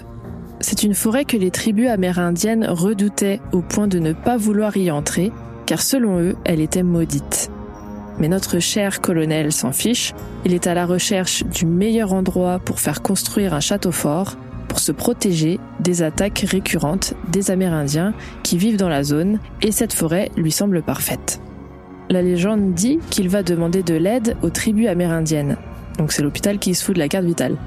C'est 0.59 0.81
une 0.81 0.95
forêt 0.95 1.25
que 1.25 1.37
les 1.37 1.51
tribus 1.51 1.89
amérindiennes 1.89 2.65
redoutaient 2.67 3.41
au 3.53 3.61
point 3.61 3.87
de 3.87 3.99
ne 3.99 4.13
pas 4.13 4.37
vouloir 4.37 4.75
y 4.75 4.89
entrer, 4.89 5.31
car 5.67 5.83
selon 5.83 6.19
eux, 6.19 6.35
elle 6.45 6.61
était 6.61 6.81
maudite. 6.81 7.51
Mais 8.19 8.27
notre 8.27 8.59
cher 8.59 9.01
colonel 9.01 9.51
s'en 9.51 9.71
fiche, 9.71 10.13
il 10.45 10.53
est 10.53 10.67
à 10.67 10.73
la 10.73 10.85
recherche 10.85 11.43
du 11.45 11.65
meilleur 11.65 12.13
endroit 12.13 12.59
pour 12.59 12.79
faire 12.79 13.01
construire 13.01 13.53
un 13.53 13.59
château 13.59 13.91
fort, 13.91 14.37
pour 14.67 14.79
se 14.79 14.91
protéger 14.91 15.59
des 15.79 16.01
attaques 16.01 16.45
récurrentes 16.47 17.13
des 17.29 17.51
Amérindiens 17.51 18.13
qui 18.43 18.57
vivent 18.57 18.77
dans 18.77 18.89
la 18.89 19.03
zone, 19.03 19.39
et 19.61 19.71
cette 19.71 19.93
forêt 19.93 20.31
lui 20.37 20.51
semble 20.51 20.81
parfaite. 20.81 21.41
La 22.09 22.21
légende 22.21 22.73
dit 22.73 22.99
qu'il 23.09 23.29
va 23.29 23.43
demander 23.43 23.83
de 23.83 23.95
l'aide 23.95 24.37
aux 24.43 24.49
tribus 24.49 24.87
amérindiennes, 24.87 25.57
donc 25.97 26.11
c'est 26.11 26.21
l'hôpital 26.21 26.59
qui 26.59 26.75
se 26.75 26.83
fout 26.83 26.95
de 26.95 26.99
la 26.99 27.07
carte 27.07 27.25
vitale. 27.25 27.57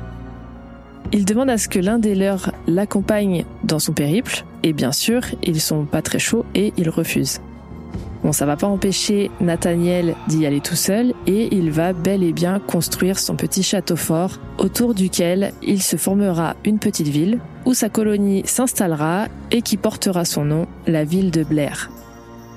Il 1.12 1.24
demande 1.24 1.50
à 1.50 1.58
ce 1.58 1.68
que 1.68 1.78
l'un 1.78 1.98
des 1.98 2.14
leurs 2.14 2.52
l'accompagne 2.66 3.44
dans 3.64 3.78
son 3.78 3.92
périple, 3.92 4.44
et 4.62 4.72
bien 4.72 4.92
sûr, 4.92 5.22
ils 5.42 5.60
sont 5.60 5.86
pas 5.86 6.02
très 6.02 6.18
chauds 6.18 6.44
et 6.54 6.72
ils 6.76 6.90
refusent. 6.90 7.40
Bon, 8.28 8.32
ça 8.32 8.44
va 8.44 8.56
pas 8.56 8.66
empêcher 8.66 9.30
Nathaniel 9.40 10.14
d'y 10.26 10.44
aller 10.44 10.60
tout 10.60 10.76
seul 10.76 11.14
et 11.26 11.48
il 11.50 11.70
va 11.70 11.94
bel 11.94 12.22
et 12.22 12.34
bien 12.34 12.58
construire 12.58 13.18
son 13.18 13.36
petit 13.36 13.62
château 13.62 13.96
fort 13.96 14.32
autour 14.58 14.92
duquel 14.92 15.54
il 15.62 15.82
se 15.82 15.96
formera 15.96 16.54
une 16.66 16.78
petite 16.78 17.08
ville 17.08 17.38
où 17.64 17.72
sa 17.72 17.88
colonie 17.88 18.42
s'installera 18.44 19.28
et 19.50 19.62
qui 19.62 19.78
portera 19.78 20.26
son 20.26 20.44
nom, 20.44 20.66
la 20.86 21.04
ville 21.04 21.30
de 21.30 21.42
Blair. 21.42 21.90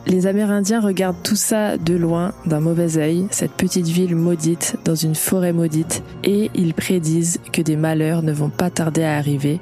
Les 0.08 0.28
Amérindiens 0.28 0.82
regardent 0.82 1.24
tout 1.24 1.38
ça 1.38 1.78
de 1.78 1.94
loin, 1.94 2.34
d'un 2.46 2.60
mauvais 2.60 2.98
œil, 2.98 3.28
cette 3.32 3.54
petite 3.54 3.88
ville 3.88 4.18
maudite 4.18 4.76
dans 4.84 4.96
une 4.96 5.16
forêt 5.16 5.54
maudite, 5.54 6.04
et 6.26 6.52
ils 6.54 6.74
prédisent 6.74 7.40
que 7.54 7.62
des 7.62 7.78
malheurs 7.78 8.24
ne 8.24 8.34
vont 8.34 8.50
pas 8.50 8.70
tarder 8.70 9.04
à 9.04 9.16
arriver, 9.16 9.62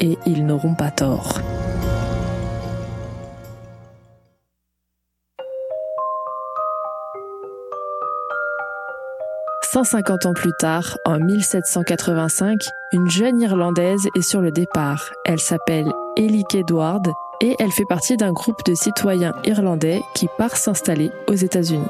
et 0.00 0.18
ils 0.26 0.44
n'auront 0.44 0.74
pas 0.74 0.90
tort. 0.90 1.38
«150 9.74 10.26
ans 10.26 10.34
plus 10.34 10.52
tard, 10.52 10.98
en 11.04 11.18
1785, 11.18 12.60
une 12.92 13.10
jeune 13.10 13.40
Irlandaise 13.40 14.06
est 14.14 14.22
sur 14.22 14.40
le 14.40 14.52
départ. 14.52 15.10
Elle 15.24 15.40
s'appelle 15.40 15.92
Ellie 16.16 16.44
Edward 16.54 17.08
et 17.40 17.56
elle 17.58 17.72
fait 17.72 17.84
partie 17.84 18.16
d'un 18.16 18.32
groupe 18.32 18.64
de 18.64 18.74
citoyens 18.76 19.32
irlandais 19.42 20.00
qui 20.14 20.28
part 20.38 20.56
s'installer 20.56 21.10
aux 21.26 21.34
États-Unis. 21.34 21.88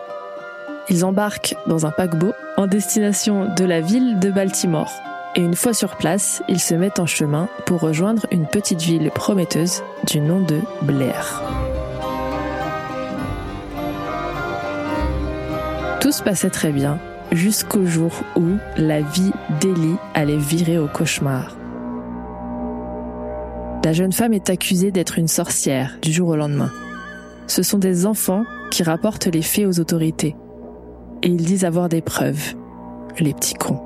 Ils 0.88 1.04
embarquent 1.04 1.56
dans 1.66 1.84
un 1.84 1.90
paquebot 1.90 2.32
en 2.56 2.66
destination 2.66 3.54
de 3.54 3.66
la 3.66 3.82
ville 3.82 4.18
de 4.18 4.30
Baltimore. 4.30 4.90
Et 5.36 5.42
une 5.42 5.54
fois 5.54 5.74
sur 5.74 5.98
place, 5.98 6.42
ils 6.48 6.60
se 6.60 6.74
mettent 6.74 7.00
en 7.00 7.06
chemin 7.06 7.50
pour 7.66 7.80
rejoindre 7.80 8.24
une 8.30 8.46
petite 8.46 8.80
ville 8.80 9.10
prometteuse 9.10 9.82
du 10.06 10.20
nom 10.20 10.40
de 10.40 10.58
Blair. 10.80 11.42
Tout 16.00 16.12
se 16.12 16.22
passait 16.22 16.48
très 16.48 16.72
bien 16.72 16.98
jusqu'au 17.34 17.84
jour 17.84 18.12
où 18.36 18.56
la 18.76 19.00
vie 19.00 19.32
d'Ellie 19.60 19.96
allait 20.14 20.36
virer 20.36 20.78
au 20.78 20.86
cauchemar. 20.86 21.56
La 23.84 23.92
jeune 23.92 24.12
femme 24.12 24.32
est 24.32 24.48
accusée 24.48 24.92
d'être 24.92 25.18
une 25.18 25.28
sorcière 25.28 25.98
du 26.00 26.10
jour 26.10 26.30
au 26.30 26.36
lendemain. 26.36 26.70
Ce 27.46 27.62
sont 27.62 27.78
des 27.78 28.06
enfants 28.06 28.44
qui 28.70 28.82
rapportent 28.82 29.26
les 29.26 29.42
faits 29.42 29.66
aux 29.66 29.78
autorités. 29.80 30.36
Et 31.22 31.28
ils 31.28 31.44
disent 31.44 31.64
avoir 31.64 31.88
des 31.88 32.00
preuves. 32.00 32.54
Les 33.18 33.34
petits 33.34 33.54
cons. 33.54 33.82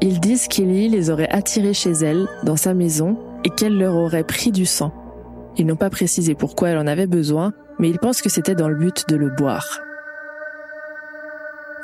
Ils 0.00 0.18
disent 0.18 0.48
qu'Ellie 0.48 0.88
les 0.88 1.10
aurait 1.10 1.30
attirés 1.30 1.74
chez 1.74 1.92
elle, 1.92 2.26
dans 2.42 2.56
sa 2.56 2.74
maison, 2.74 3.16
et 3.44 3.50
qu'elle 3.50 3.78
leur 3.78 3.94
aurait 3.94 4.24
pris 4.24 4.50
du 4.50 4.66
sang. 4.66 4.92
Ils 5.56 5.66
n'ont 5.66 5.76
pas 5.76 5.90
précisé 5.90 6.34
pourquoi 6.34 6.70
elle 6.70 6.78
en 6.78 6.88
avait 6.88 7.06
besoin, 7.06 7.52
mais 7.78 7.88
ils 7.88 7.98
pensent 7.98 8.22
que 8.22 8.28
c'était 8.28 8.56
dans 8.56 8.68
le 8.68 8.76
but 8.76 9.08
de 9.08 9.16
le 9.16 9.30
boire. 9.30 9.80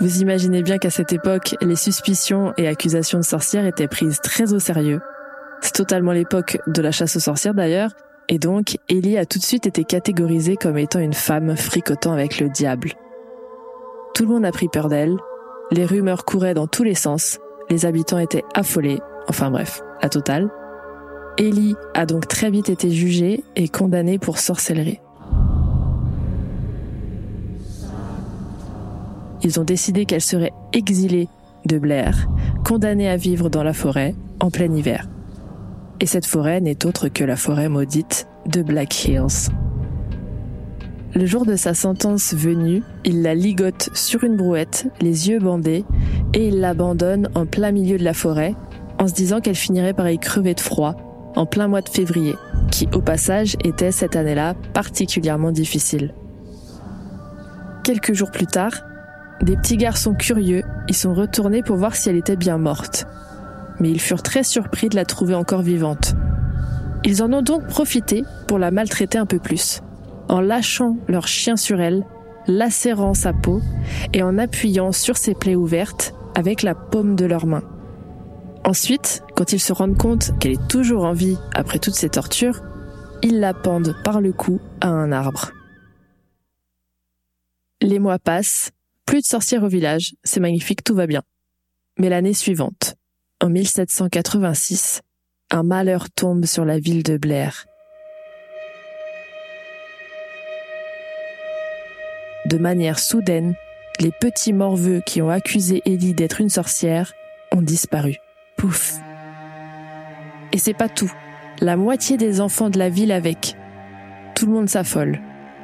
Vous 0.00 0.20
imaginez 0.20 0.62
bien 0.62 0.78
qu'à 0.78 0.90
cette 0.90 1.12
époque, 1.12 1.56
les 1.60 1.76
suspicions 1.76 2.52
et 2.56 2.68
accusations 2.68 3.18
de 3.18 3.24
sorcières 3.24 3.66
étaient 3.66 3.88
prises 3.88 4.20
très 4.22 4.52
au 4.52 4.58
sérieux, 4.58 5.00
c'est 5.60 5.74
totalement 5.74 6.12
l'époque 6.12 6.58
de 6.66 6.82
la 6.82 6.92
chasse 6.92 7.16
aux 7.16 7.20
sorcières 7.20 7.54
d'ailleurs, 7.54 7.90
et 8.28 8.38
donc 8.38 8.76
Ellie 8.88 9.18
a 9.18 9.26
tout 9.26 9.38
de 9.38 9.44
suite 9.44 9.66
été 9.66 9.84
catégorisée 9.84 10.56
comme 10.56 10.78
étant 10.78 11.00
une 11.00 11.14
femme 11.14 11.56
fricotant 11.56 12.12
avec 12.12 12.38
le 12.38 12.48
diable. 12.48 12.92
Tout 14.14 14.24
le 14.24 14.28
monde 14.30 14.44
a 14.44 14.52
pris 14.52 14.68
peur 14.68 14.88
d'elle, 14.88 15.16
les 15.70 15.84
rumeurs 15.84 16.24
couraient 16.24 16.54
dans 16.54 16.66
tous 16.66 16.84
les 16.84 16.94
sens, 16.94 17.38
les 17.70 17.86
habitants 17.86 18.18
étaient 18.18 18.44
affolés, 18.54 19.00
enfin 19.28 19.50
bref, 19.50 19.82
la 20.02 20.08
totale. 20.08 20.48
Ellie 21.38 21.76
a 21.94 22.06
donc 22.06 22.26
très 22.26 22.50
vite 22.50 22.68
été 22.68 22.90
jugée 22.90 23.44
et 23.56 23.68
condamnée 23.68 24.18
pour 24.18 24.38
sorcellerie. 24.38 25.00
Ils 29.42 29.60
ont 29.60 29.64
décidé 29.64 30.04
qu'elle 30.04 30.20
serait 30.20 30.52
exilée 30.72 31.28
de 31.66 31.78
Blair, 31.78 32.28
condamnée 32.64 33.08
à 33.08 33.16
vivre 33.16 33.50
dans 33.50 33.62
la 33.62 33.72
forêt 33.72 34.14
en 34.40 34.50
plein 34.50 34.72
hiver. 34.72 35.08
Et 36.00 36.06
cette 36.06 36.26
forêt 36.26 36.60
n'est 36.60 36.86
autre 36.86 37.08
que 37.08 37.24
la 37.24 37.36
forêt 37.36 37.68
maudite 37.68 38.28
de 38.46 38.62
Black 38.62 39.04
Hills. 39.04 39.50
Le 41.14 41.26
jour 41.26 41.46
de 41.46 41.56
sa 41.56 41.74
sentence 41.74 42.34
venue, 42.34 42.82
il 43.04 43.22
la 43.22 43.34
ligote 43.34 43.90
sur 43.94 44.24
une 44.24 44.36
brouette, 44.36 44.86
les 45.00 45.28
yeux 45.28 45.40
bandés, 45.40 45.84
et 46.34 46.48
il 46.48 46.60
l'abandonne 46.60 47.28
en 47.34 47.46
plein 47.46 47.72
milieu 47.72 47.98
de 47.98 48.04
la 48.04 48.14
forêt, 48.14 48.54
en 48.98 49.08
se 49.08 49.14
disant 49.14 49.40
qu'elle 49.40 49.54
finirait 49.54 49.94
par 49.94 50.08
y 50.10 50.18
crever 50.18 50.54
de 50.54 50.60
froid, 50.60 50.94
en 51.34 51.46
plein 51.46 51.66
mois 51.66 51.80
de 51.80 51.88
février, 51.88 52.34
qui 52.70 52.88
au 52.92 53.00
passage 53.00 53.56
était 53.64 53.92
cette 53.92 54.16
année-là 54.16 54.54
particulièrement 54.74 55.50
difficile. 55.50 56.14
Quelques 57.84 58.12
jours 58.12 58.30
plus 58.30 58.46
tard, 58.46 58.72
des 59.42 59.56
petits 59.56 59.76
garçons 59.76 60.14
curieux 60.14 60.62
y 60.88 60.94
sont 60.94 61.14
retournés 61.14 61.62
pour 61.62 61.76
voir 61.76 61.94
si 61.94 62.08
elle 62.08 62.16
était 62.16 62.36
bien 62.36 62.58
morte 62.58 63.06
mais 63.80 63.90
ils 63.90 64.00
furent 64.00 64.22
très 64.22 64.42
surpris 64.42 64.88
de 64.88 64.96
la 64.96 65.04
trouver 65.04 65.34
encore 65.34 65.62
vivante. 65.62 66.14
Ils 67.04 67.22
en 67.22 67.32
ont 67.32 67.42
donc 67.42 67.66
profité 67.66 68.24
pour 68.46 68.58
la 68.58 68.70
maltraiter 68.70 69.18
un 69.18 69.26
peu 69.26 69.38
plus, 69.38 69.80
en 70.28 70.40
lâchant 70.40 70.96
leur 71.06 71.28
chien 71.28 71.56
sur 71.56 71.80
elle, 71.80 72.04
lacérant 72.46 73.14
sa 73.14 73.32
peau 73.32 73.60
et 74.12 74.22
en 74.22 74.38
appuyant 74.38 74.92
sur 74.92 75.16
ses 75.16 75.34
plaies 75.34 75.54
ouvertes 75.54 76.14
avec 76.34 76.62
la 76.62 76.74
paume 76.74 77.14
de 77.14 77.24
leurs 77.24 77.46
mains. 77.46 77.64
Ensuite, 78.64 79.22
quand 79.36 79.52
ils 79.52 79.60
se 79.60 79.72
rendent 79.72 79.96
compte 79.96 80.32
qu'elle 80.38 80.52
est 80.52 80.68
toujours 80.68 81.04
en 81.04 81.12
vie 81.12 81.38
après 81.54 81.78
toutes 81.78 81.94
ces 81.94 82.08
tortures, 82.08 82.60
ils 83.22 83.40
la 83.40 83.54
pendent 83.54 83.96
par 84.04 84.20
le 84.20 84.32
cou 84.32 84.60
à 84.80 84.88
un 84.88 85.12
arbre. 85.12 85.52
Les 87.80 87.98
mois 87.98 88.18
passent, 88.18 88.72
plus 89.08 89.22
de 89.22 89.26
sorcières 89.26 89.64
au 89.64 89.68
village, 89.68 90.14
c'est 90.22 90.38
magnifique, 90.38 90.84
tout 90.84 90.94
va 90.94 91.06
bien. 91.06 91.22
Mais 91.98 92.10
l'année 92.10 92.34
suivante, 92.34 92.96
en 93.40 93.48
1786, 93.48 95.00
un 95.50 95.62
malheur 95.62 96.10
tombe 96.10 96.44
sur 96.44 96.66
la 96.66 96.78
ville 96.78 97.02
de 97.02 97.16
Blair. 97.16 97.64
De 102.44 102.58
manière 102.58 102.98
soudaine, 102.98 103.54
les 103.98 104.12
petits 104.12 104.52
morveux 104.52 105.00
qui 105.06 105.22
ont 105.22 105.30
accusé 105.30 105.80
Ellie 105.86 106.12
d'être 106.12 106.42
une 106.42 106.50
sorcière 106.50 107.14
ont 107.50 107.62
disparu. 107.62 108.16
Pouf. 108.58 108.96
Et 110.52 110.58
c'est 110.58 110.74
pas 110.74 110.90
tout. 110.90 111.12
La 111.62 111.78
moitié 111.78 112.18
des 112.18 112.42
enfants 112.42 112.68
de 112.68 112.78
la 112.78 112.90
ville 112.90 113.12
avec. 113.12 113.56
Tout 114.34 114.44
le 114.44 114.52
monde 114.52 114.68
s'affole. 114.68 115.18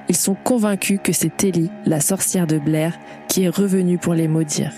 Ils 0.09 0.17
sont 0.17 0.35
convaincus 0.35 1.01
que 1.03 1.13
c'est 1.13 1.45
Ellie, 1.45 1.71
la 1.87 2.01
sorcière 2.01 2.47
de 2.47 2.59
Blair, 2.59 2.99
qui 3.29 3.45
est 3.45 3.49
revenue 3.49 3.99
pour 3.99 4.15
les 4.15 4.29
maudire. 4.29 4.73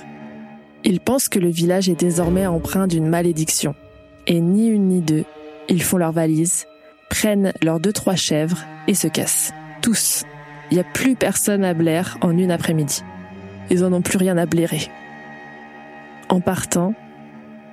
Ils 0.84 1.00
pensent 1.00 1.28
que 1.28 1.40
le 1.40 1.48
village 1.48 1.88
est 1.88 1.98
désormais 1.98 2.46
empreint 2.46 2.86
d'une 2.86 3.08
malédiction. 3.08 3.74
Et 4.28 4.40
ni 4.40 4.68
une 4.68 4.88
ni 4.88 5.00
deux, 5.00 5.24
ils 5.68 5.82
font 5.82 5.96
leurs 5.96 6.12
valises, 6.12 6.66
prennent 7.10 7.52
leurs 7.62 7.80
deux 7.80 7.92
trois 7.92 8.14
chèvres 8.14 8.64
et 8.86 8.94
se 8.94 9.08
cassent. 9.08 9.52
Tous. 9.82 10.22
Il 10.70 10.74
n'y 10.74 10.80
a 10.80 10.84
plus 10.84 11.16
personne 11.16 11.64
à 11.64 11.74
Blair 11.74 12.18
en 12.20 12.36
une 12.36 12.50
après-midi. 12.50 13.02
Ils 13.70 13.84
en 13.84 13.92
ont 13.92 14.02
plus 14.02 14.18
rien 14.18 14.36
à 14.36 14.46
blairer. 14.46 14.88
En 16.28 16.40
partant, 16.40 16.94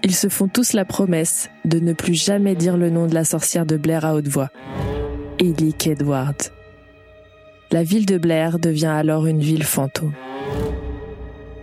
ils 0.04 0.16
se 0.16 0.28
font 0.28 0.48
tous 0.48 0.74
la 0.74 0.86
promesse 0.86 1.50
de 1.66 1.80
ne 1.80 1.94
plus 1.94 2.14
jamais 2.14 2.56
dire 2.56 2.78
le 2.78 2.90
nom 2.90 3.08
de 3.08 3.14
la 3.14 3.24
sorcière 3.24 3.66
de 3.66 3.78
Blair 3.78 4.06
à 4.06 4.16
haute 4.16 4.28
voix. 4.28 4.50
Ellie 5.40 5.76
Edward. 5.86 6.38
La 7.74 7.82
ville 7.82 8.06
de 8.06 8.20
Blair 8.20 8.60
devient 8.60 8.86
alors 8.86 9.26
une 9.26 9.40
ville 9.40 9.64
fantôme. 9.64 10.14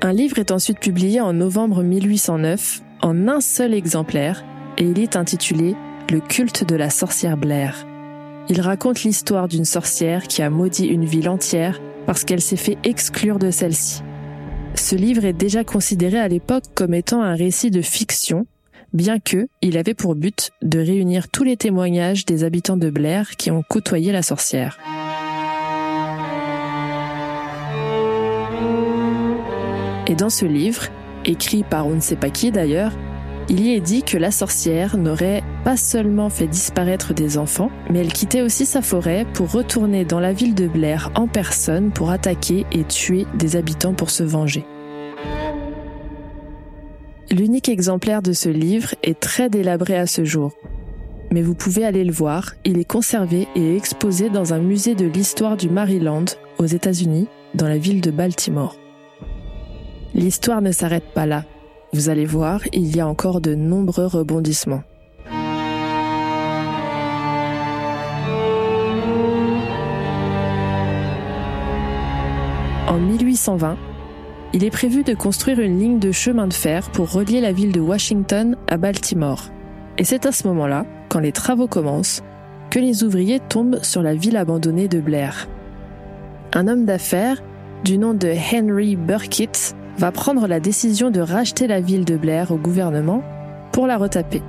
Un 0.03 0.13
livre 0.13 0.41
est 0.41 0.51
ensuite 0.51 0.81
publié 0.81 1.21
en 1.21 1.33
novembre 1.33 1.85
1809 1.85 2.83
en 3.01 3.29
un 3.29 3.41
seul 3.41 3.73
exemplaire 3.75 4.45
et 4.77 4.83
il 4.83 4.99
est 4.99 5.15
intitulé 5.15 5.77
Le 6.11 6.19
culte 6.19 6.65
de 6.65 6.75
la 6.75 6.91
sorcière 6.91 7.37
Blair. 7.37 7.87
Il 8.49 8.61
raconte 8.61 9.05
l'histoire 9.05 9.47
d'une 9.47 9.65
sorcière 9.65 10.27
qui 10.27 10.43
a 10.43 10.51
maudit 10.51 10.87
une 10.87 11.05
ville 11.05 11.29
entière 11.29 11.81
parce 12.07 12.25
qu'elle 12.25 12.41
s'est 12.41 12.57
fait 12.57 12.79
exclure 12.83 13.39
de 13.39 13.53
celle-ci. 13.53 14.03
Ce 14.75 14.97
livre 14.97 15.25
est 15.25 15.33
déjà 15.33 15.63
considéré 15.63 16.19
à 16.19 16.27
l'époque 16.27 16.65
comme 16.75 16.95
étant 16.95 17.23
un 17.23 17.37
récit 17.37 17.71
de 17.71 17.83
fiction, 17.83 18.49
bien 18.93 19.21
que 19.21 19.47
il 19.63 19.79
avait 19.79 19.95
pour 19.95 20.17
but 20.17 20.51
de 20.61 20.81
réunir 20.81 21.29
tous 21.29 21.45
les 21.45 21.57
témoignages 21.57 22.27
des 22.27 22.43
habitants 22.43 22.77
de 22.77 22.91
Blair 22.91 23.37
qui 23.37 23.53
ont 23.53 23.63
côtoyé 23.63 24.11
la 24.11 24.23
sorcière. 24.23 24.77
Et 30.11 30.17
dans 30.17 30.29
ce 30.29 30.45
livre, 30.45 30.83
écrit 31.25 31.63
par 31.63 31.87
on 31.87 31.95
ne 31.95 32.01
sait 32.01 32.17
pas 32.17 32.31
qui 32.31 32.51
d'ailleurs, 32.51 32.93
il 33.49 33.61
y 33.61 33.75
est 33.75 33.81
dit 33.81 34.03
que 34.03 34.19
la 34.19 34.33
sorcière 34.33 34.97
n'aurait 34.97 35.45
pas 35.65 35.77
seulement 35.77 36.29
fait 36.31 36.49
disparaître 36.49 37.15
des 37.15 37.39
enfants, 37.39 37.71
mais 37.89 38.01
elle 38.01 38.13
quittait 38.13 38.43
aussi 38.43 38.67
sa 38.67 38.83
forêt 38.83 39.25
pour 39.35 39.53
retourner 39.53 40.05
dans 40.05 40.19
la 40.19 40.33
ville 40.33 40.57
de 40.57 40.67
Blair 40.67 41.13
en 41.15 41.29
personne 41.29 41.93
pour 41.93 42.11
attaquer 42.11 42.67
et 42.73 42.83
tuer 42.83 43.25
des 43.35 43.55
habitants 43.55 43.95
pour 43.95 44.11
se 44.11 44.25
venger. 44.25 44.65
L'unique 47.31 47.69
exemplaire 47.69 48.23
de 48.23 48.33
ce 48.33 48.49
livre 48.49 48.97
est 49.05 49.19
très 49.19 49.49
délabré 49.49 49.97
à 49.97 50.09
ce 50.09 50.25
jour. 50.25 50.53
Mais 51.31 51.43
vous 51.43 51.55
pouvez 51.55 51.85
aller 51.85 52.03
le 52.03 52.13
voir, 52.13 52.55
il 52.65 52.79
est 52.79 52.85
conservé 52.85 53.47
et 53.55 53.77
exposé 53.77 54.29
dans 54.29 54.53
un 54.55 54.59
musée 54.59 54.97
de 54.97 55.07
l'histoire 55.07 55.57
du 55.57 55.71
Maryland, 55.71 56.25
aux 56.59 56.67
États-Unis, 56.67 57.29
dans 57.55 57.69
la 57.69 57.79
ville 57.79 58.01
de 58.01 58.11
Baltimore. 58.11 58.75
L'histoire 60.15 60.61
ne 60.61 60.73
s'arrête 60.73 61.13
pas 61.15 61.27
là. 61.27 61.45
Vous 61.93 62.09
allez 62.09 62.25
voir, 62.25 62.63
il 62.73 62.95
y 62.95 63.01
a 63.01 63.07
encore 63.07 63.41
de 63.41 63.55
nombreux 63.55 64.07
rebondissements. 64.07 64.83
En 72.89 72.99
1820, 72.99 73.77
il 74.53 74.65
est 74.65 74.71
prévu 74.71 75.05
de 75.05 75.15
construire 75.15 75.61
une 75.61 75.79
ligne 75.79 75.99
de 76.01 76.11
chemin 76.11 76.49
de 76.49 76.53
fer 76.53 76.91
pour 76.91 77.13
relier 77.13 77.41
la 77.41 77.53
ville 77.53 77.71
de 77.71 77.81
Washington 77.81 78.57
à 78.67 78.77
Baltimore. 78.79 79.45
Et 79.97 80.05
c'est 80.05 80.27
à 80.27 80.33
ce 80.33 80.49
moment-là, 80.49 80.87
quand 81.09 81.21
les 81.21 81.31
travaux 81.31 81.69
commencent, 81.69 82.23
que 82.71 82.81
les 82.81 83.05
ouvriers 83.05 83.39
tombent 83.39 83.79
sur 83.83 84.03
la 84.03 84.15
ville 84.15 84.37
abandonnée 84.37 84.89
de 84.89 85.01
Blair. 85.01 85.49
Un 86.53 86.67
homme 86.67 86.85
d'affaires, 86.85 87.41
du 87.85 87.97
nom 87.97 88.13
de 88.13 88.33
Henry 88.33 88.97
Burkitt, 88.97 89.77
va 90.01 90.13
prendre 90.13 90.47
la 90.47 90.61
décision 90.61 91.11
de 91.11 91.21
racheter 91.21 91.67
la 91.67 91.83
ville 91.83 92.07
de 92.07 92.17
Blair 92.17 92.53
au 92.53 92.57
gouvernement 92.57 93.23
pour 93.71 93.87
la 93.87 93.99
retaper. 93.99 94.43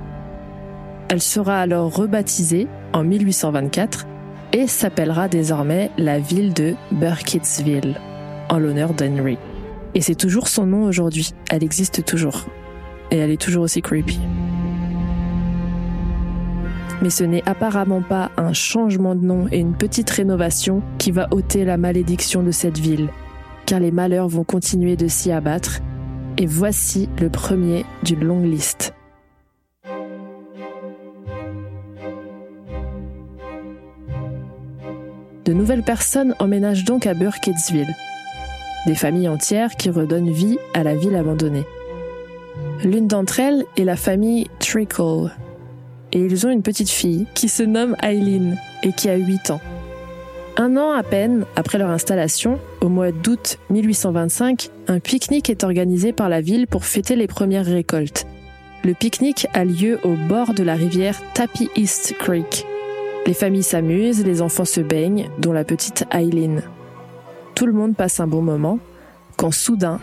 Elle 1.10 1.20
sera 1.20 1.60
alors 1.60 1.94
rebaptisée 1.94 2.68
en 2.94 3.04
1824 3.04 4.06
et 4.54 4.66
s'appellera 4.66 5.28
désormais 5.28 5.90
la 5.98 6.18
ville 6.18 6.54
de 6.54 6.74
Burkittsville, 6.90 8.00
en 8.48 8.58
l'honneur 8.58 8.94
d'Henry. 8.94 9.36
Et 9.94 10.00
c'est 10.00 10.14
toujours 10.14 10.48
son 10.48 10.64
nom 10.64 10.84
aujourd'hui, 10.84 11.34
elle 11.50 11.62
existe 11.62 12.02
toujours. 12.02 12.46
Et 13.10 13.18
elle 13.18 13.30
est 13.30 13.40
toujours 13.40 13.64
aussi 13.64 13.82
creepy. 13.82 14.20
Mais 17.02 17.10
ce 17.10 17.24
n'est 17.24 17.46
apparemment 17.46 18.00
pas 18.00 18.30
un 18.38 18.54
changement 18.54 19.14
de 19.14 19.26
nom 19.26 19.48
et 19.52 19.58
une 19.58 19.76
petite 19.76 20.08
rénovation 20.08 20.82
qui 20.96 21.10
va 21.10 21.28
ôter 21.30 21.66
la 21.66 21.76
malédiction 21.76 22.42
de 22.42 22.52
cette 22.52 22.78
ville, 22.78 23.10
les 23.78 23.90
malheurs 23.90 24.28
vont 24.28 24.44
continuer 24.44 24.96
de 24.96 25.08
s'y 25.08 25.32
abattre. 25.32 25.80
Et 26.38 26.46
voici 26.46 27.08
le 27.20 27.28
premier 27.28 27.84
d'une 28.02 28.24
longue 28.24 28.46
liste. 28.46 28.94
De 35.44 35.52
nouvelles 35.52 35.82
personnes 35.82 36.34
emménagent 36.38 36.84
donc 36.84 37.06
à 37.06 37.14
Burkittsville. 37.14 37.94
Des 38.86 38.94
familles 38.94 39.28
entières 39.28 39.76
qui 39.76 39.90
redonnent 39.90 40.32
vie 40.32 40.58
à 40.72 40.82
la 40.82 40.94
ville 40.94 41.16
abandonnée. 41.16 41.66
L'une 42.84 43.06
d'entre 43.06 43.40
elles 43.40 43.64
est 43.76 43.84
la 43.84 43.96
famille 43.96 44.48
Trickle. 44.60 45.30
Et 46.12 46.20
ils 46.20 46.46
ont 46.46 46.50
une 46.50 46.62
petite 46.62 46.90
fille 46.90 47.26
qui 47.34 47.48
se 47.48 47.62
nomme 47.62 47.96
Eileen 48.02 48.56
et 48.82 48.92
qui 48.92 49.08
a 49.08 49.16
8 49.16 49.50
ans. 49.50 49.60
Un 50.58 50.76
an 50.76 50.92
à 50.92 51.02
peine 51.02 51.46
après 51.56 51.78
leur 51.78 51.88
installation, 51.88 52.58
au 52.82 52.90
mois 52.90 53.10
d'août 53.10 53.58
1825, 53.70 54.68
un 54.86 54.98
pique-nique 55.00 55.48
est 55.48 55.64
organisé 55.64 56.12
par 56.12 56.28
la 56.28 56.42
ville 56.42 56.66
pour 56.66 56.84
fêter 56.84 57.16
les 57.16 57.26
premières 57.26 57.64
récoltes. 57.64 58.26
Le 58.84 58.92
pique-nique 58.92 59.46
a 59.54 59.64
lieu 59.64 59.98
au 60.04 60.14
bord 60.28 60.52
de 60.52 60.62
la 60.62 60.74
rivière 60.74 61.18
Tappy 61.32 61.70
East 61.74 62.14
Creek. 62.18 62.66
Les 63.26 63.32
familles 63.32 63.62
s'amusent, 63.62 64.26
les 64.26 64.42
enfants 64.42 64.66
se 64.66 64.80
baignent, 64.80 65.30
dont 65.38 65.52
la 65.52 65.64
petite 65.64 66.04
Eileen. 66.12 66.62
Tout 67.54 67.64
le 67.64 67.72
monde 67.72 67.96
passe 67.96 68.20
un 68.20 68.26
bon 68.26 68.42
moment, 68.42 68.78
quand 69.38 69.52
soudain, 69.52 70.00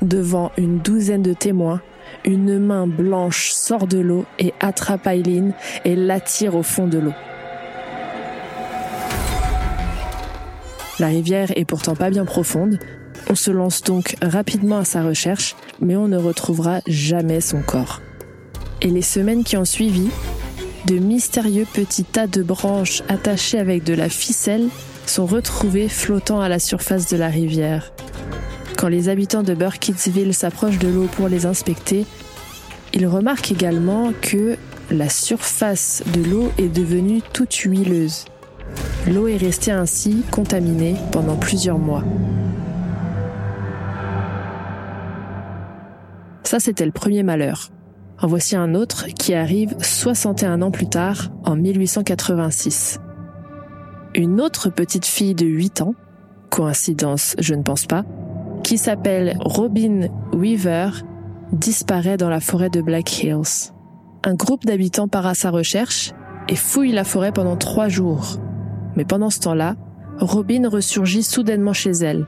devant 0.00 0.50
une 0.56 0.78
douzaine 0.78 1.22
de 1.22 1.34
témoins, 1.34 1.82
une 2.24 2.58
main 2.58 2.86
blanche 2.86 3.50
sort 3.50 3.86
de 3.86 3.98
l'eau 3.98 4.24
et 4.38 4.54
attrape 4.60 5.06
Eileen 5.06 5.52
et 5.84 5.94
l'attire 5.94 6.54
au 6.54 6.62
fond 6.62 6.86
de 6.86 6.98
l'eau. 6.98 7.12
La 10.98 11.08
rivière 11.08 11.52
est 11.56 11.66
pourtant 11.66 11.94
pas 11.94 12.10
bien 12.10 12.24
profonde. 12.24 12.78
On 13.28 13.34
se 13.34 13.50
lance 13.50 13.82
donc 13.82 14.16
rapidement 14.22 14.78
à 14.78 14.84
sa 14.84 15.02
recherche, 15.02 15.54
mais 15.80 15.96
on 15.96 16.08
ne 16.08 16.16
retrouvera 16.16 16.80
jamais 16.86 17.40
son 17.40 17.60
corps. 17.60 18.00
Et 18.80 18.88
les 18.88 19.02
semaines 19.02 19.44
qui 19.44 19.56
ont 19.56 19.64
suivi, 19.64 20.08
de 20.86 20.98
mystérieux 20.98 21.66
petits 21.70 22.04
tas 22.04 22.26
de 22.26 22.42
branches 22.42 23.02
attachées 23.08 23.58
avec 23.58 23.84
de 23.84 23.92
la 23.92 24.08
ficelle 24.08 24.68
sont 25.06 25.26
retrouvés 25.26 25.88
flottant 25.88 26.40
à 26.40 26.48
la 26.48 26.58
surface 26.58 27.08
de 27.08 27.16
la 27.16 27.28
rivière. 27.28 27.92
Quand 28.76 28.88
les 28.88 29.08
habitants 29.08 29.42
de 29.42 29.54
Burkittsville 29.54 30.34
s'approchent 30.34 30.78
de 30.78 30.88
l'eau 30.88 31.08
pour 31.12 31.28
les 31.28 31.46
inspecter, 31.46 32.06
ils 32.94 33.06
remarquent 33.06 33.52
également 33.52 34.12
que 34.22 34.56
la 34.90 35.08
surface 35.08 36.02
de 36.14 36.22
l'eau 36.22 36.52
est 36.58 36.68
devenue 36.68 37.20
toute 37.32 37.54
huileuse. 37.54 38.24
L'eau 39.08 39.28
est 39.28 39.36
restée 39.36 39.70
ainsi 39.70 40.24
contaminée 40.32 40.96
pendant 41.12 41.36
plusieurs 41.36 41.78
mois. 41.78 42.02
Ça, 46.42 46.58
c'était 46.58 46.86
le 46.86 46.92
premier 46.92 47.22
malheur. 47.22 47.70
En 48.20 48.26
voici 48.26 48.56
un 48.56 48.74
autre 48.74 49.06
qui 49.06 49.34
arrive 49.34 49.76
61 49.80 50.62
ans 50.62 50.70
plus 50.70 50.88
tard, 50.88 51.30
en 51.44 51.54
1886. 51.54 52.98
Une 54.14 54.40
autre 54.40 54.70
petite 54.70 55.06
fille 55.06 55.34
de 55.34 55.46
8 55.46 55.82
ans, 55.82 55.94
coïncidence, 56.50 57.36
je 57.38 57.54
ne 57.54 57.62
pense 57.62 57.86
pas, 57.86 58.04
qui 58.64 58.78
s'appelle 58.78 59.36
Robin 59.40 60.08
Weaver, 60.32 60.90
disparaît 61.52 62.16
dans 62.16 62.30
la 62.30 62.40
forêt 62.40 62.70
de 62.70 62.80
Black 62.80 63.22
Hills. 63.22 63.72
Un 64.24 64.34
groupe 64.34 64.64
d'habitants 64.64 65.08
part 65.08 65.26
à 65.26 65.34
sa 65.34 65.50
recherche 65.50 66.12
et 66.48 66.56
fouille 66.56 66.92
la 66.92 67.04
forêt 67.04 67.32
pendant 67.32 67.56
trois 67.56 67.88
jours. 67.88 68.38
Mais 68.96 69.04
pendant 69.04 69.30
ce 69.30 69.40
temps-là, 69.40 69.76
Robin 70.18 70.68
ressurgit 70.68 71.22
soudainement 71.22 71.72
chez 71.72 71.90
elle 71.90 72.26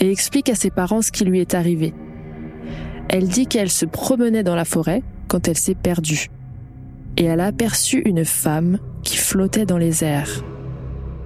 et 0.00 0.10
explique 0.10 0.48
à 0.48 0.54
ses 0.54 0.70
parents 0.70 1.02
ce 1.02 1.12
qui 1.12 1.24
lui 1.24 1.40
est 1.40 1.54
arrivé. 1.54 1.94
Elle 3.08 3.28
dit 3.28 3.46
qu'elle 3.46 3.70
se 3.70 3.86
promenait 3.86 4.42
dans 4.42 4.56
la 4.56 4.64
forêt 4.64 5.02
quand 5.28 5.48
elle 5.48 5.56
s'est 5.56 5.74
perdue. 5.74 6.28
Et 7.16 7.24
elle 7.24 7.40
a 7.40 7.46
aperçu 7.46 8.02
une 8.04 8.24
femme 8.24 8.78
qui 9.02 9.16
flottait 9.16 9.66
dans 9.66 9.78
les 9.78 10.04
airs. 10.04 10.44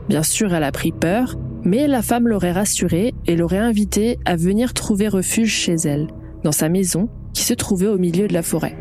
Bien 0.09 0.23
sûr, 0.23 0.53
elle 0.55 0.65
a 0.65 0.73
pris 0.73 0.93
peur, 0.93 1.37
mais 1.65 1.87
la 1.87 2.03
femme 2.03 2.29
l'aurait 2.29 2.53
rassurée 2.53 3.15
et 3.27 3.37
l'aurait 3.37 3.59
invitée 3.59 4.19
à 4.25 4.37
venir 4.37 4.75
trouver 4.75 5.09
refuge 5.09 5.53
chez 5.53 5.75
elle, 5.75 6.09
dans 6.45 6.53
sa 6.53 6.69
maison 6.69 7.09
qui 7.33 7.43
se 7.43 7.55
trouvait 7.55 7.87
au 7.89 7.99
milieu 7.99 8.29
de 8.29 8.35
la 8.35 8.43
forêt. 8.43 8.77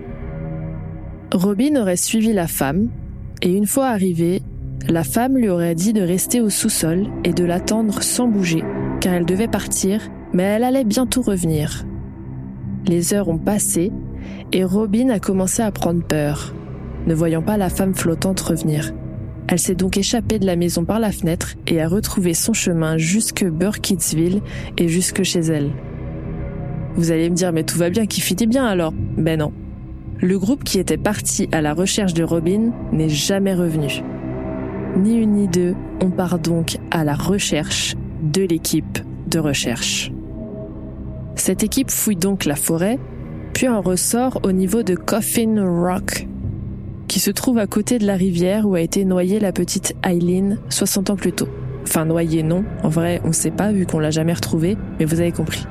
Robin 1.34 1.76
aurait 1.80 1.98
suivi 1.98 2.34
la 2.34 2.48
femme, 2.48 2.90
et 3.42 3.54
une 3.54 3.68
fois 3.68 3.88
arrivée, 3.88 4.42
la 4.88 5.04
femme 5.04 5.38
lui 5.38 5.50
aurait 5.50 5.76
dit 5.76 5.94
de 5.94 6.02
rester 6.02 6.42
au 6.42 6.50
sous-sol 6.50 7.08
et 7.24 7.34
de 7.34 7.44
l'attendre 7.44 8.02
sans 8.02 8.28
bouger, 8.28 8.64
car 9.02 9.14
elle 9.14 9.26
devait 9.26 9.48
partir, 9.48 10.02
mais 10.34 10.44
elle 10.44 10.64
allait 10.64 10.84
bientôt 10.84 11.22
revenir. 11.22 11.86
Les 12.88 13.14
heures 13.14 13.30
ont 13.30 13.38
passé, 13.38 13.92
et 14.52 14.64
Robin 14.64 15.10
a 15.10 15.20
commencé 15.20 15.62
à 15.62 15.72
prendre 15.72 16.04
peur, 16.04 16.56
ne 17.06 17.14
voyant 17.14 17.42
pas 17.42 17.58
la 17.58 17.70
femme 17.70 17.94
flottante 17.94 18.40
revenir. 18.40 18.94
Elle 19.48 19.60
s'est 19.60 19.76
donc 19.76 19.98
échappée 19.98 20.40
de 20.40 20.46
la 20.46 20.56
maison 20.56 20.86
par 20.86 21.00
la 21.00 21.12
fenêtre 21.12 21.56
et 21.66 21.82
a 21.82 21.88
retrouvé 21.88 22.34
son 22.34 22.54
chemin 22.54 22.98
jusque 22.98 23.44
Burkittsville 23.44 24.42
et 24.78 24.88
jusque 24.88 25.24
chez 25.24 25.40
elle. 25.40 25.72
Vous 26.96 27.12
allez 27.12 27.30
me 27.30 27.36
dire, 27.36 27.52
mais 27.52 27.64
tout 27.64 27.78
va 27.78 27.90
bien, 27.90 28.06
qui 28.06 28.22
finit 28.22 28.48
bien 28.48 28.66
alors? 28.66 28.94
Ben 29.18 29.40
non. 29.40 29.52
Le 30.22 30.38
groupe 30.38 30.64
qui 30.64 30.80
était 30.80 30.98
parti 30.98 31.48
à 31.52 31.62
la 31.62 31.74
recherche 31.74 32.14
de 32.14 32.24
Robin 32.24 32.72
n'est 32.92 33.10
jamais 33.10 33.56
revenu. 33.56 34.04
Ni 35.00 35.16
une 35.16 35.32
ni 35.32 35.48
deux, 35.48 35.76
on 36.02 36.10
part 36.10 36.40
donc 36.40 36.78
à 36.92 37.06
la 37.06 37.16
recherche 37.16 37.96
de 38.22 38.42
l'équipe 38.42 39.00
de 39.28 39.40
recherche. 39.40 40.12
Cette 41.36 41.64
équipe 41.64 41.90
fouille 41.90 42.18
donc 42.18 42.44
la 42.44 42.58
forêt, 42.58 43.00
puis 43.54 43.70
en 43.70 43.80
ressort 43.80 44.42
au 44.44 44.52
niveau 44.52 44.84
de 44.84 44.96
Coffin 44.96 45.56
Rock, 45.58 46.28
qui 47.08 47.22
se 47.22 47.32
trouve 47.32 47.60
à 47.60 47.68
côté 47.68 47.98
de 47.98 48.06
la 48.06 48.16
rivière 48.16 48.68
où 48.68 48.76
a 48.76 48.82
été 48.82 49.06
noyée 49.06 49.40
la 49.40 49.54
petite 49.54 49.96
Eileen 50.04 50.60
60 50.68 51.12
ans 51.12 51.16
plus 51.16 51.32
tôt. 51.32 51.48
Enfin, 51.84 52.04
noyée 52.04 52.44
non, 52.44 52.66
en 52.84 52.90
vrai, 52.90 53.22
on 53.24 53.30
ne 53.30 53.34
sait 53.34 53.52
pas 53.52 53.72
vu 53.72 53.86
qu'on 53.86 54.00
l'a 54.00 54.12
jamais 54.12 54.34
retrouvée, 54.34 54.76
mais 55.00 55.06
vous 55.06 55.22
avez 55.22 55.32
compris. 55.32 55.66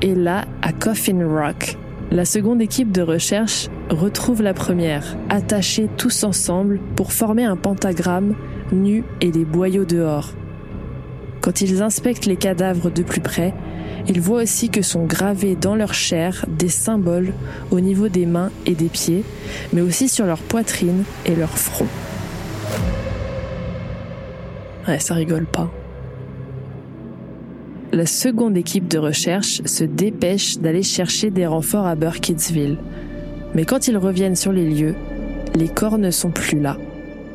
Et 0.00 0.14
là, 0.14 0.46
à 0.62 0.72
Coffin 0.72 1.22
Rock, 1.28 1.76
la 2.10 2.24
seconde 2.24 2.60
équipe 2.60 2.90
de 2.90 3.02
recherche 3.02 3.68
retrouve 3.88 4.42
la 4.42 4.54
première, 4.54 5.16
attachés 5.28 5.88
tous 5.96 6.24
ensemble 6.24 6.80
pour 6.96 7.12
former 7.12 7.44
un 7.44 7.56
pentagramme, 7.56 8.34
nu 8.72 9.04
et 9.20 9.30
des 9.30 9.44
boyaux 9.44 9.84
dehors. 9.84 10.32
Quand 11.40 11.60
ils 11.60 11.82
inspectent 11.82 12.26
les 12.26 12.36
cadavres 12.36 12.90
de 12.90 13.02
plus 13.02 13.20
près, 13.20 13.54
ils 14.08 14.20
voient 14.20 14.42
aussi 14.42 14.70
que 14.70 14.82
sont 14.82 15.06
gravés 15.06 15.54
dans 15.54 15.76
leur 15.76 15.94
chair 15.94 16.44
des 16.48 16.68
symboles 16.68 17.32
au 17.70 17.80
niveau 17.80 18.08
des 18.08 18.26
mains 18.26 18.50
et 18.66 18.74
des 18.74 18.88
pieds, 18.88 19.24
mais 19.72 19.80
aussi 19.80 20.08
sur 20.08 20.26
leur 20.26 20.38
poitrine 20.38 21.04
et 21.26 21.36
leur 21.36 21.56
front. 21.56 21.86
Ouais, 24.88 24.98
ça 24.98 25.14
rigole 25.14 25.46
pas 25.46 25.70
la 27.92 28.06
seconde 28.06 28.56
équipe 28.56 28.86
de 28.88 28.98
recherche 28.98 29.62
se 29.64 29.84
dépêche 29.84 30.58
d'aller 30.58 30.82
chercher 30.82 31.30
des 31.30 31.46
renforts 31.46 31.86
à 31.86 31.96
Burkittsville. 31.96 32.76
Mais 33.54 33.64
quand 33.64 33.88
ils 33.88 33.96
reviennent 33.96 34.36
sur 34.36 34.52
les 34.52 34.68
lieux, 34.68 34.94
les 35.56 35.68
corps 35.68 35.98
ne 35.98 36.10
sont 36.10 36.30
plus 36.30 36.60
là. 36.60 36.76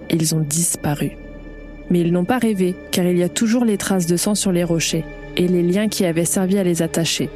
Ils 0.10 0.34
ont 0.34 0.40
disparu. 0.40 1.12
Mais 1.90 2.00
ils 2.00 2.14
n'ont 2.14 2.26
pas 2.26 2.38
rêvé, 2.38 2.74
car 2.92 3.06
il 3.06 3.18
y 3.18 3.24
a 3.24 3.30
toujours 3.30 3.66
les 3.66 3.78
traces 3.78 4.06
de 4.06 4.16
sang 4.16 4.34
sur 4.34 4.52
les 4.52 4.64
rochers 4.64 5.04
et 5.36 5.48
les 5.48 5.62
liens 5.62 5.90
qui 5.90 6.06
avaient 6.06 6.26
servi 6.26 6.58
à 6.58 6.64
les 6.64 6.82
attacher. 6.82 7.30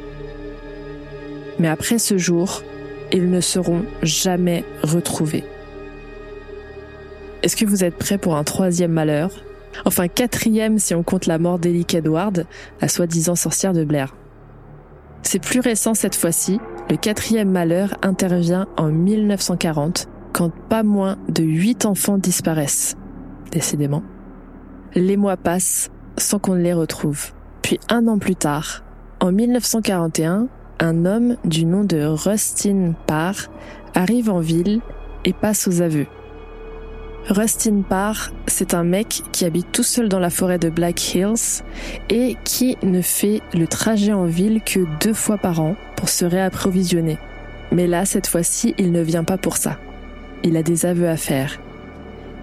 Mais 1.58 1.68
après 1.68 1.98
ce 1.98 2.16
jour, 2.16 2.62
ils 3.12 3.30
ne 3.30 3.40
seront 3.40 3.82
jamais 4.02 4.64
retrouvés. 4.82 5.44
Est-ce 7.42 7.56
que 7.56 7.66
vous 7.66 7.84
êtes 7.84 7.96
prêts 7.96 8.18
pour 8.18 8.36
un 8.36 8.44
troisième 8.44 8.92
malheur? 8.92 9.30
Enfin 9.84 10.08
quatrième 10.08 10.78
si 10.78 10.94
on 10.94 11.02
compte 11.02 11.26
la 11.26 11.38
mort 11.38 11.58
d'Elick 11.58 11.94
Edward, 11.94 12.46
la 12.80 12.88
soi-disant 12.88 13.36
sorcière 13.36 13.72
de 13.72 13.84
Blair. 13.84 14.14
C'est 15.22 15.38
plus 15.38 15.60
récent 15.60 15.94
cette 15.94 16.16
fois-ci, 16.16 16.60
le 16.88 16.96
quatrième 16.96 17.50
malheur 17.50 17.94
intervient 18.02 18.66
en 18.76 18.88
1940, 18.88 20.08
quand 20.32 20.50
pas 20.68 20.82
moins 20.82 21.18
de 21.28 21.42
huit 21.42 21.86
enfants 21.86 22.18
disparaissent. 22.18 22.96
Décidément. 23.52 24.02
Les 24.94 25.16
mois 25.16 25.36
passent 25.36 25.90
sans 26.16 26.38
qu'on 26.38 26.54
ne 26.54 26.62
les 26.62 26.72
retrouve. 26.72 27.32
Puis 27.62 27.78
un 27.88 28.08
an 28.08 28.18
plus 28.18 28.36
tard, 28.36 28.82
en 29.20 29.32
1941, 29.32 30.48
un 30.80 31.04
homme 31.04 31.36
du 31.44 31.64
nom 31.64 31.84
de 31.84 32.02
Rustin 32.04 32.94
Parr 33.06 33.50
arrive 33.94 34.30
en 34.30 34.40
ville 34.40 34.80
et 35.24 35.32
passe 35.32 35.68
aux 35.68 35.82
aveux. 35.82 36.06
Rustin 37.28 37.82
Parr, 37.82 38.32
c'est 38.46 38.74
un 38.74 38.82
mec 38.82 39.22
qui 39.30 39.44
habite 39.44 39.70
tout 39.70 39.82
seul 39.82 40.08
dans 40.08 40.18
la 40.18 40.30
forêt 40.30 40.58
de 40.58 40.68
Black 40.68 41.14
Hills 41.14 41.62
et 42.08 42.36
qui 42.44 42.76
ne 42.82 43.02
fait 43.02 43.40
le 43.54 43.66
trajet 43.66 44.12
en 44.12 44.24
ville 44.24 44.62
que 44.62 44.80
deux 45.00 45.12
fois 45.12 45.36
par 45.38 45.60
an 45.60 45.76
pour 45.96 46.08
se 46.08 46.24
réapprovisionner. 46.24 47.18
Mais 47.72 47.86
là, 47.86 48.04
cette 48.04 48.26
fois-ci, 48.26 48.74
il 48.78 48.90
ne 48.90 49.02
vient 49.02 49.22
pas 49.22 49.38
pour 49.38 49.58
ça. 49.58 49.78
Il 50.42 50.56
a 50.56 50.62
des 50.62 50.86
aveux 50.86 51.08
à 51.08 51.16
faire. 51.16 51.60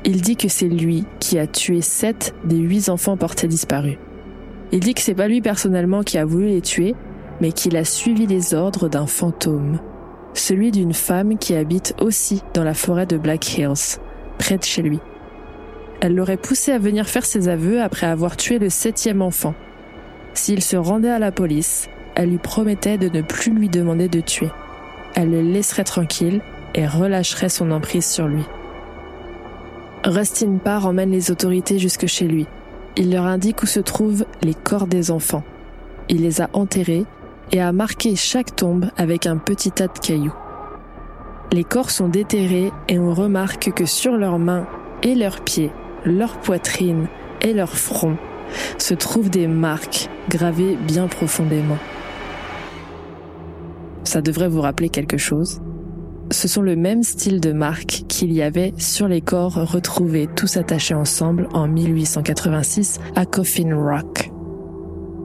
Il 0.05 0.21
dit 0.21 0.37
que 0.37 0.47
c'est 0.47 0.69
lui 0.69 1.03
qui 1.19 1.37
a 1.37 1.47
tué 1.47 1.81
sept 1.81 2.33
des 2.45 2.57
huit 2.57 2.87
enfants 2.87 3.17
portés 3.17 3.47
disparus. 3.47 3.97
Il 4.71 4.79
dit 4.79 4.93
que 4.93 5.01
c'est 5.01 5.15
pas 5.15 5.27
lui 5.27 5.41
personnellement 5.41 6.03
qui 6.03 6.17
a 6.17 6.23
voulu 6.23 6.47
les 6.47 6.61
tuer, 6.61 6.95
mais 7.41 7.51
qu'il 7.51 7.75
a 7.75 7.83
suivi 7.83 8.25
les 8.25 8.53
ordres 8.53 8.87
d'un 8.87 9.07
fantôme. 9.07 9.79
Celui 10.33 10.71
d'une 10.71 10.93
femme 10.93 11.37
qui 11.37 11.55
habite 11.55 11.95
aussi 11.99 12.41
dans 12.53 12.63
la 12.63 12.75
forêt 12.75 13.07
de 13.07 13.17
Black 13.17 13.57
Hills 13.57 13.99
près 14.37 14.57
de 14.57 14.63
chez 14.63 14.81
lui. 14.81 14.99
Elle 16.01 16.15
l'aurait 16.15 16.37
poussé 16.37 16.71
à 16.71 16.79
venir 16.79 17.07
faire 17.07 17.25
ses 17.25 17.49
aveux 17.49 17.81
après 17.81 18.07
avoir 18.07 18.37
tué 18.37 18.59
le 18.59 18.69
septième 18.69 19.21
enfant. 19.21 19.55
S'il 20.33 20.61
se 20.61 20.75
rendait 20.75 21.09
à 21.09 21.19
la 21.19 21.31
police, 21.31 21.89
elle 22.15 22.29
lui 22.29 22.37
promettait 22.37 22.97
de 22.97 23.09
ne 23.09 23.21
plus 23.21 23.51
lui 23.51 23.69
demander 23.69 24.07
de 24.07 24.21
tuer. 24.21 24.51
Elle 25.15 25.31
le 25.31 25.41
laisserait 25.41 25.83
tranquille 25.83 26.41
et 26.75 26.85
relâcherait 26.85 27.49
son 27.49 27.71
emprise 27.71 28.05
sur 28.05 28.27
lui. 28.27 28.43
Rustin 30.05 30.57
Parr 30.63 30.85
emmène 30.85 31.11
les 31.11 31.31
autorités 31.31 31.79
jusque 31.79 32.05
chez 32.05 32.27
lui. 32.27 32.45
Il 32.95 33.11
leur 33.11 33.25
indique 33.25 33.63
où 33.63 33.65
se 33.65 33.79
trouvent 33.79 34.25
les 34.41 34.53
corps 34.53 34.87
des 34.87 35.11
enfants. 35.11 35.43
Il 36.09 36.21
les 36.21 36.41
a 36.41 36.49
enterrés 36.53 37.05
et 37.51 37.61
a 37.61 37.71
marqué 37.71 38.15
chaque 38.15 38.55
tombe 38.55 38.89
avec 38.97 39.25
un 39.25 39.37
petit 39.37 39.71
tas 39.71 39.87
de 39.87 39.99
cailloux. 39.99 40.33
Les 41.51 41.63
corps 41.63 41.91
sont 41.91 42.09
déterrés 42.09 42.71
et 42.89 42.99
on 42.99 43.13
remarque 43.13 43.71
que 43.71 43.85
sur 43.85 44.17
leurs 44.17 44.39
mains 44.39 44.67
et 45.01 45.15
leurs 45.15 45.41
pieds, 45.41 45.71
leur 46.03 46.39
poitrine 46.39 47.07
et 47.41 47.53
leur 47.53 47.69
front 47.77 48.17
se 48.77 48.93
trouvent 48.93 49.29
des 49.29 49.47
marques 49.47 50.09
gravées 50.29 50.75
bien 50.75 51.07
profondément. 51.07 51.77
Ça 54.03 54.21
devrait 54.21 54.49
vous 54.49 54.61
rappeler 54.61 54.89
quelque 54.89 55.17
chose? 55.17 55.61
Ce 56.31 56.49
sont 56.49 56.61
le 56.61 56.75
même 56.75 57.03
style 57.03 57.39
de 57.39 57.53
marques 57.53 58.03
qu'il 58.09 58.33
y 58.33 58.41
avait 58.41 58.73
sur 58.77 59.07
les 59.07 59.21
corps 59.21 59.53
retrouvés 59.71 60.27
tous 60.35 60.57
attachés 60.57 60.93
ensemble 60.93 61.47
en 61.53 61.67
1886 61.67 62.99
à 63.15 63.25
Coffin 63.25 63.73
Rock. 63.73 64.29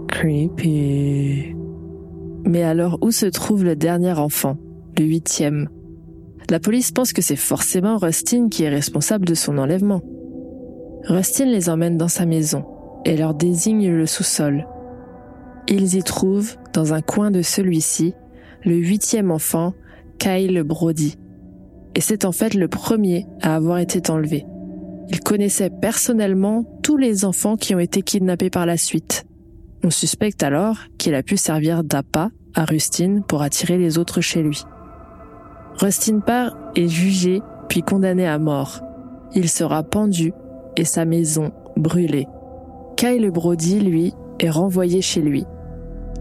Creepy. 0.09 1.57
Mais 2.45 2.63
alors 2.63 2.99
où 3.03 3.11
se 3.11 3.27
trouve 3.27 3.65
le 3.65 3.75
dernier 3.75 4.13
enfant, 4.13 4.57
le 4.97 5.05
huitième? 5.05 5.69
La 6.51 6.61
police 6.61 6.93
pense 6.93 7.13
que 7.13 7.23
c'est 7.23 7.37
forcément 7.37 7.97
Rustin 7.97 8.49
qui 8.49 8.65
est 8.65 8.69
responsable 8.69 9.25
de 9.25 9.35
son 9.35 9.59
enlèvement. 9.59 10.03
Rustin 11.05 11.47
les 11.47 11.69
emmène 11.69 11.97
dans 11.97 12.09
sa 12.09 12.27
maison 12.27 12.65
et 13.05 13.17
leur 13.17 13.35
désigne 13.35 13.91
le 13.91 14.07
sous-sol. 14.07 14.67
Ils 15.69 15.97
y 15.97 16.03
trouvent, 16.03 16.57
dans 16.73 16.95
un 16.95 17.03
coin 17.03 17.31
de 17.31 17.43
celui-ci, 17.43 18.15
le 18.65 18.75
huitième 18.75 19.31
enfant, 19.31 19.75
Kyle 20.19 20.63
Brody. 20.63 21.17
Et 21.95 22.01
c'est 22.01 22.25
en 22.25 22.33
fait 22.33 22.55
le 22.55 22.69
premier 22.69 23.27
à 23.41 23.55
avoir 23.55 23.79
été 23.79 24.11
enlevé. 24.11 24.47
Il 25.09 25.21
connaissait 25.21 25.71
personnellement 25.71 26.65
tous 26.83 26.97
les 26.97 27.25
enfants 27.25 27.57
qui 27.57 27.75
ont 27.75 27.81
été 27.81 28.03
kidnappés 28.03 28.51
par 28.51 28.67
la 28.67 28.77
suite. 28.77 29.25
On 29.85 29.91
suspecte 29.91 30.43
alors 30.43 30.79
qu'il 30.97 31.15
a 31.15 31.23
pu 31.23 31.37
servir 31.37 31.83
d'appât 31.83 32.31
à 32.55 32.65
Rustin 32.65 33.21
pour 33.27 33.43
attirer 33.43 33.79
les 33.79 33.99
autres 33.99 34.21
chez 34.21 34.43
lui. 34.43 34.63
Rustin 35.77 36.21
Parr 36.21 36.57
est 36.77 36.89
jugé 36.89 37.43
puis 37.69 37.83
condamné 37.83 38.27
à 38.27 38.39
mort. 38.39 38.81
Il 39.35 39.49
sera 39.49 39.83
pendu 39.83 40.33
et 40.77 40.85
sa 40.85 41.05
maison 41.05 41.53
brûlée. 41.77 42.27
Kyle 42.97 43.31
Brody, 43.31 43.81
lui, 43.81 44.15
est 44.39 44.51
renvoyé 44.51 45.01
chez 45.01 45.23
lui. 45.23 45.45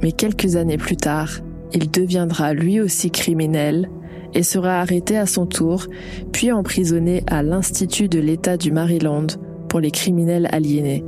Mais 0.02 0.12
quelques 0.12 0.56
années 0.56 0.78
plus 0.78 0.98
tard, 0.98 1.30
il 1.74 1.92
deviendra 1.92 2.54
lui 2.54 2.80
aussi 2.80 3.12
criminel 3.12 3.90
et 4.34 4.44
sera 4.44 4.80
arrêté 4.80 5.18
à 5.18 5.26
son 5.26 5.46
tour, 5.46 5.88
puis 6.32 6.52
emprisonné 6.52 7.24
à 7.28 7.44
l'Institut 7.44 8.08
de 8.08 8.20
l'État 8.20 8.58
du 8.58 8.72
Maryland 8.72 9.28
pour 9.68 9.80
les 9.80 9.92
criminels 9.92 10.48
aliénés. 10.52 11.04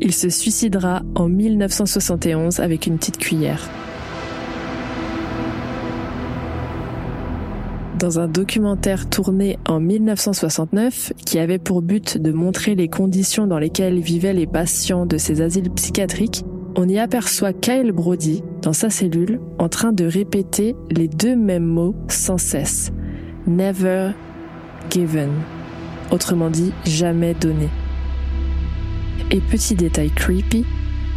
Il 0.00 0.12
se 0.12 0.28
suicidera 0.28 1.02
en 1.14 1.28
1971 1.28 2.58
avec 2.58 2.86
une 2.86 2.98
petite 2.98 3.18
cuillère. 3.18 3.68
Dans 8.02 8.18
un 8.18 8.26
documentaire 8.26 9.08
tourné 9.08 9.60
en 9.68 9.78
1969 9.78 11.12
qui 11.24 11.38
avait 11.38 11.60
pour 11.60 11.82
but 11.82 12.18
de 12.18 12.32
montrer 12.32 12.74
les 12.74 12.88
conditions 12.88 13.46
dans 13.46 13.60
lesquelles 13.60 14.00
vivaient 14.00 14.32
les 14.32 14.48
patients 14.48 15.06
de 15.06 15.18
ces 15.18 15.40
asiles 15.40 15.70
psychiatriques, 15.70 16.42
on 16.74 16.88
y 16.88 16.98
aperçoit 16.98 17.52
Kyle 17.52 17.92
Brody 17.92 18.42
dans 18.60 18.72
sa 18.72 18.90
cellule 18.90 19.38
en 19.60 19.68
train 19.68 19.92
de 19.92 20.04
répéter 20.04 20.74
les 20.90 21.06
deux 21.06 21.36
mêmes 21.36 21.64
mots 21.64 21.94
sans 22.08 22.38
cesse. 22.38 22.90
Never 23.46 24.10
given. 24.90 25.30
Autrement 26.10 26.50
dit, 26.50 26.72
jamais 26.84 27.34
donné. 27.34 27.68
Et 29.30 29.38
petit 29.38 29.76
détail 29.76 30.10
creepy, 30.10 30.64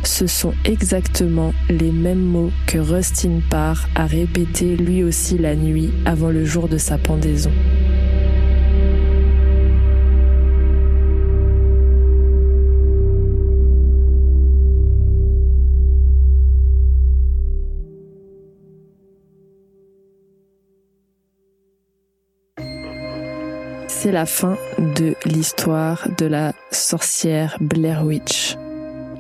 ce 0.05 0.27
sont 0.27 0.53
exactement 0.63 1.53
les 1.69 1.91
mêmes 1.91 2.23
mots 2.23 2.51
que 2.67 2.77
Rustin 2.77 3.41
Parr 3.49 3.87
a 3.95 4.05
répété 4.05 4.75
lui 4.77 5.03
aussi 5.03 5.37
la 5.37 5.55
nuit 5.55 5.91
avant 6.05 6.29
le 6.29 6.45
jour 6.45 6.67
de 6.67 6.77
sa 6.77 6.97
pendaison. 6.97 7.51
c'est 23.87 24.11
la 24.11 24.27
fin 24.27 24.55
de 24.77 25.15
l'histoire 25.25 26.07
de 26.19 26.27
la 26.27 26.53
sorcière 26.69 27.57
Blair 27.59 28.05
Witch 28.05 28.55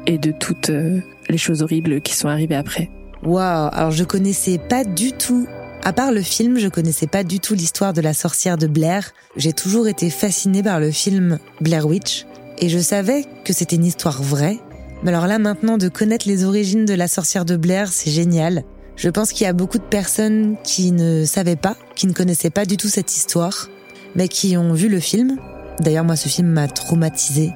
et 0.07 0.17
de 0.17 0.31
toutes 0.31 0.69
euh, 0.69 0.99
les 1.29 1.37
choses 1.37 1.61
horribles 1.61 2.01
qui 2.01 2.15
sont 2.15 2.27
arrivées 2.27 2.55
après. 2.55 2.89
Waouh, 3.23 3.69
alors 3.71 3.91
je 3.91 4.03
connaissais 4.03 4.57
pas 4.57 4.83
du 4.83 5.11
tout 5.11 5.47
à 5.83 5.93
part 5.93 6.11
le 6.11 6.21
film, 6.21 6.57
je 6.57 6.67
connaissais 6.67 7.05
pas 7.05 7.23
du 7.23 7.39
tout 7.39 7.53
l'histoire 7.53 7.93
de 7.93 8.01
la 8.01 8.15
sorcière 8.15 8.57
de 8.57 8.65
Blair. 8.65 9.11
J'ai 9.35 9.53
toujours 9.53 9.87
été 9.87 10.09
fascinée 10.09 10.63
par 10.63 10.79
le 10.79 10.89
film 10.89 11.37
Blair 11.61 11.85
Witch 11.85 12.25
et 12.57 12.69
je 12.69 12.79
savais 12.79 13.23
que 13.43 13.53
c'était 13.53 13.75
une 13.75 13.85
histoire 13.85 14.23
vraie. 14.23 14.57
Mais 15.03 15.09
alors 15.09 15.27
là 15.27 15.37
maintenant 15.37 15.77
de 15.77 15.87
connaître 15.87 16.27
les 16.27 16.43
origines 16.43 16.85
de 16.85 16.95
la 16.95 17.07
sorcière 17.07 17.45
de 17.45 17.55
Blair, 17.55 17.89
c'est 17.91 18.09
génial. 18.09 18.63
Je 18.95 19.09
pense 19.09 19.31
qu'il 19.31 19.45
y 19.45 19.49
a 19.49 19.53
beaucoup 19.53 19.77
de 19.77 19.83
personnes 19.83 20.55
qui 20.63 20.91
ne 20.91 21.23
savaient 21.23 21.55
pas, 21.55 21.77
qui 21.95 22.07
ne 22.07 22.13
connaissaient 22.13 22.49
pas 22.49 22.65
du 22.65 22.77
tout 22.77 22.87
cette 22.87 23.15
histoire 23.15 23.69
mais 24.15 24.27
qui 24.27 24.57
ont 24.57 24.73
vu 24.73 24.89
le 24.89 24.99
film. 24.99 25.37
D'ailleurs, 25.79 26.05
moi, 26.05 26.15
ce 26.15 26.29
film 26.29 26.47
m'a 26.47 26.67
traumatisé. 26.67 27.51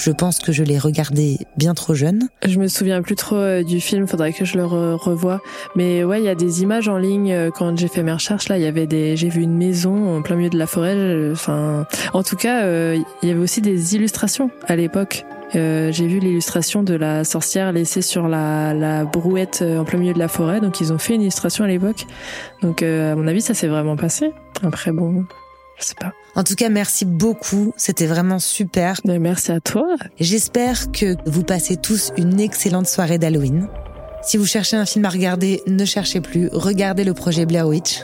Je 0.00 0.12
pense 0.12 0.38
que 0.38 0.50
je 0.50 0.62
l'ai 0.62 0.78
regardé 0.78 1.36
bien 1.58 1.74
trop 1.74 1.92
jeune. 1.92 2.30
Je 2.48 2.58
me 2.58 2.68
souviens 2.68 3.02
plus 3.02 3.16
trop 3.16 3.36
euh, 3.36 3.62
du 3.62 3.80
film, 3.80 4.06
faudrait 4.06 4.32
que 4.32 4.46
je 4.46 4.56
le 4.56 4.64
revoie. 4.64 5.42
Mais 5.76 6.04
ouais, 6.04 6.22
il 6.22 6.24
y 6.24 6.30
a 6.30 6.34
des 6.34 6.62
images 6.62 6.88
en 6.88 6.96
ligne 6.96 7.30
euh, 7.30 7.50
quand 7.50 7.78
j'ai 7.78 7.88
fait 7.88 8.02
mes 8.02 8.12
recherches 8.14 8.48
là, 8.48 8.56
il 8.56 8.62
y 8.62 8.66
avait 8.66 8.86
des 8.86 9.14
j'ai 9.18 9.28
vu 9.28 9.42
une 9.42 9.58
maison 9.58 10.16
en 10.16 10.22
plein 10.22 10.36
milieu 10.36 10.48
de 10.48 10.56
la 10.56 10.66
forêt, 10.66 11.30
enfin 11.30 11.86
en 12.14 12.22
tout 12.22 12.36
cas, 12.36 12.62
euh, 12.62 12.96
il 13.22 13.28
y 13.28 13.30
avait 13.30 13.42
aussi 13.42 13.60
des 13.60 13.94
illustrations 13.94 14.50
à 14.66 14.74
l'époque. 14.74 15.26
j'ai 15.52 16.06
vu 16.06 16.18
l'illustration 16.18 16.82
de 16.82 16.94
la 16.94 17.24
sorcière 17.24 17.70
laissée 17.70 18.00
sur 18.00 18.26
la, 18.26 18.72
la 18.72 19.04
brouette 19.04 19.62
en 19.62 19.84
plein 19.84 19.98
milieu 19.98 20.14
de 20.14 20.18
la 20.18 20.28
forêt, 20.28 20.62
donc 20.62 20.80
ils 20.80 20.94
ont 20.94 20.98
fait 20.98 21.14
une 21.14 21.22
illustration 21.22 21.64
à 21.64 21.68
l'époque. 21.68 22.06
Donc 22.62 22.82
à 22.82 23.14
mon 23.16 23.26
avis, 23.26 23.42
ça 23.42 23.52
s'est 23.52 23.68
vraiment 23.68 23.96
passé. 23.96 24.32
Après 24.62 24.92
bon, 24.92 25.26
pas. 25.98 26.12
En 26.34 26.44
tout 26.44 26.54
cas, 26.54 26.68
merci 26.68 27.04
beaucoup. 27.04 27.72
C'était 27.76 28.06
vraiment 28.06 28.38
super. 28.38 29.00
Merci 29.04 29.52
à 29.52 29.60
toi. 29.60 29.96
J'espère 30.18 30.92
que 30.92 31.16
vous 31.26 31.42
passez 31.42 31.76
tous 31.76 32.12
une 32.16 32.40
excellente 32.40 32.86
soirée 32.86 33.18
d'Halloween. 33.18 33.68
Si 34.22 34.36
vous 34.36 34.46
cherchez 34.46 34.76
un 34.76 34.84
film 34.84 35.04
à 35.06 35.08
regarder, 35.08 35.62
ne 35.66 35.84
cherchez 35.84 36.20
plus. 36.20 36.48
Regardez 36.52 37.04
le 37.04 37.14
projet 37.14 37.46
Blair 37.46 37.66
Witch. 37.66 38.02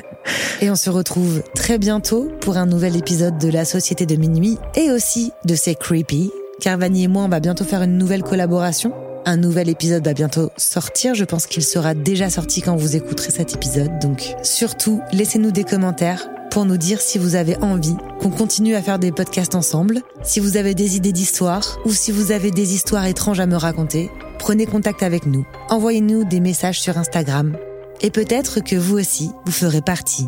et 0.60 0.70
on 0.70 0.76
se 0.76 0.88
retrouve 0.88 1.42
très 1.54 1.78
bientôt 1.78 2.30
pour 2.40 2.56
un 2.56 2.66
nouvel 2.66 2.96
épisode 2.96 3.38
de 3.38 3.50
La 3.50 3.64
Société 3.64 4.06
de 4.06 4.16
Minuit 4.16 4.58
et 4.76 4.90
aussi 4.90 5.32
de 5.44 5.54
C'est 5.54 5.74
Creepy. 5.74 6.30
Car 6.60 6.78
Vanny 6.78 7.04
et 7.04 7.08
moi, 7.08 7.24
on 7.24 7.28
va 7.28 7.40
bientôt 7.40 7.64
faire 7.64 7.82
une 7.82 7.98
nouvelle 7.98 8.22
collaboration. 8.22 8.92
Un 9.24 9.36
nouvel 9.36 9.68
épisode 9.68 10.04
va 10.04 10.14
bientôt 10.14 10.50
sortir. 10.56 11.14
Je 11.14 11.24
pense 11.24 11.46
qu'il 11.46 11.64
sera 11.64 11.94
déjà 11.94 12.30
sorti 12.30 12.62
quand 12.62 12.76
vous 12.76 12.96
écouterez 12.96 13.30
cet 13.30 13.54
épisode. 13.54 13.98
Donc, 14.00 14.34
surtout, 14.42 15.02
laissez-nous 15.12 15.50
des 15.50 15.64
commentaires 15.64 16.28
pour 16.50 16.64
nous 16.64 16.76
dire 16.76 17.00
si 17.00 17.18
vous 17.18 17.34
avez 17.34 17.56
envie 17.58 17.96
qu'on 18.20 18.30
continue 18.30 18.74
à 18.74 18.82
faire 18.82 18.98
des 18.98 19.12
podcasts 19.12 19.54
ensemble, 19.54 20.02
si 20.22 20.40
vous 20.40 20.56
avez 20.56 20.74
des 20.74 20.96
idées 20.96 21.12
d'histoire 21.12 21.78
ou 21.84 21.92
si 21.92 22.12
vous 22.12 22.32
avez 22.32 22.50
des 22.50 22.74
histoires 22.74 23.06
étranges 23.06 23.40
à 23.40 23.46
me 23.46 23.56
raconter. 23.56 24.10
Prenez 24.38 24.66
contact 24.66 25.02
avec 25.02 25.26
nous. 25.26 25.46
Envoyez-nous 25.68 26.24
des 26.24 26.40
messages 26.40 26.80
sur 26.80 26.96
Instagram. 26.98 27.56
Et 28.00 28.10
peut-être 28.10 28.60
que 28.60 28.76
vous 28.76 28.98
aussi, 28.98 29.30
vous 29.44 29.52
ferez 29.52 29.82
partie 29.82 30.26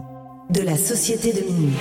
de 0.50 0.62
la 0.62 0.76
société 0.76 1.32
de 1.32 1.40
minuit. 1.40 1.74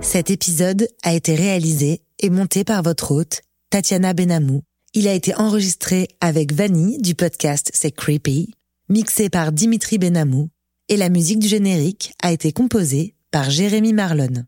Cet 0.00 0.30
épisode 0.30 0.88
a 1.02 1.12
été 1.14 1.34
réalisé 1.34 2.00
et 2.20 2.30
monté 2.30 2.62
par 2.64 2.82
votre 2.82 3.10
hôte, 3.10 3.42
Tatiana 3.70 4.12
Benamou. 4.12 4.62
Il 4.94 5.08
a 5.08 5.12
été 5.12 5.34
enregistré 5.34 6.08
avec 6.20 6.52
Vanny 6.52 6.98
du 6.98 7.14
podcast 7.14 7.70
C'est 7.74 7.90
Creepy, 7.90 8.54
mixé 8.88 9.28
par 9.28 9.52
Dimitri 9.52 9.98
Benamou, 9.98 10.48
et 10.88 10.96
la 10.96 11.08
musique 11.08 11.40
du 11.40 11.48
générique 11.48 12.14
a 12.22 12.32
été 12.32 12.52
composée 12.52 13.14
par 13.32 13.50
Jérémy 13.50 13.92
Marlon. 13.92 14.44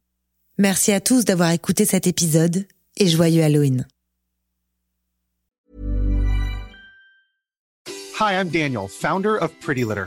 Merci 0.56 0.92
à 0.92 1.00
tous 1.00 1.24
d'avoir 1.24 1.50
écouté 1.50 1.84
cet 1.84 2.06
épisode 2.06 2.66
et 2.96 3.08
joyeux 3.08 3.42
Halloween. 3.42 3.86
Hi, 8.20 8.34
I'm 8.34 8.48
Daniel, 8.48 8.88
founder 8.88 9.36
of 9.40 9.52
Pretty 9.60 9.84
Litter. 9.84 10.06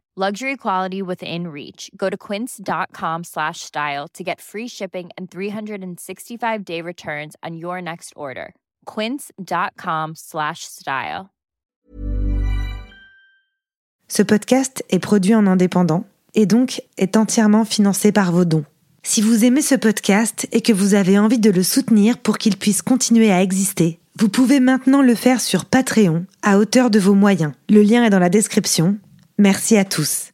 Luxury 0.17 0.57
quality 0.57 1.01
within 1.01 1.47
reach. 1.47 1.89
Go 1.95 2.09
to 2.09 2.17
quince.com 2.17 3.23
slash 3.23 3.61
style 3.61 4.09
to 4.13 4.25
get 4.25 4.41
free 4.41 4.67
shipping 4.67 5.09
and 5.17 5.31
365 5.31 6.65
day 6.65 6.81
returns 6.81 7.37
on 7.41 7.55
your 7.55 7.81
next 7.81 8.11
order. 8.17 8.53
Quince.com 8.85 10.11
slash 10.15 10.65
style. 10.65 11.29
Ce 14.09 14.21
podcast 14.21 14.83
est 14.89 14.99
produit 14.99 15.33
en 15.33 15.47
indépendant 15.47 16.03
et 16.35 16.45
donc 16.45 16.81
est 16.97 17.15
entièrement 17.15 17.63
financé 17.63 18.11
par 18.11 18.33
vos 18.33 18.43
dons. 18.43 18.65
Si 19.03 19.21
vous 19.21 19.45
aimez 19.45 19.61
ce 19.61 19.75
podcast 19.75 20.45
et 20.51 20.59
que 20.59 20.73
vous 20.73 20.93
avez 20.93 21.17
envie 21.17 21.39
de 21.39 21.49
le 21.49 21.63
soutenir 21.63 22.17
pour 22.17 22.37
qu'il 22.37 22.57
puisse 22.57 22.81
continuer 22.81 23.31
à 23.31 23.41
exister, 23.41 23.99
vous 24.19 24.27
pouvez 24.27 24.59
maintenant 24.59 25.01
le 25.01 25.15
faire 25.15 25.39
sur 25.39 25.63
Patreon 25.63 26.25
à 26.41 26.57
hauteur 26.57 26.89
de 26.89 26.99
vos 26.99 27.13
moyens. 27.13 27.53
Le 27.69 27.81
lien 27.81 28.03
est 28.03 28.09
dans 28.09 28.19
la 28.19 28.27
description. 28.27 28.97
Merci 29.43 29.75
à 29.75 29.85
tous. 29.85 30.33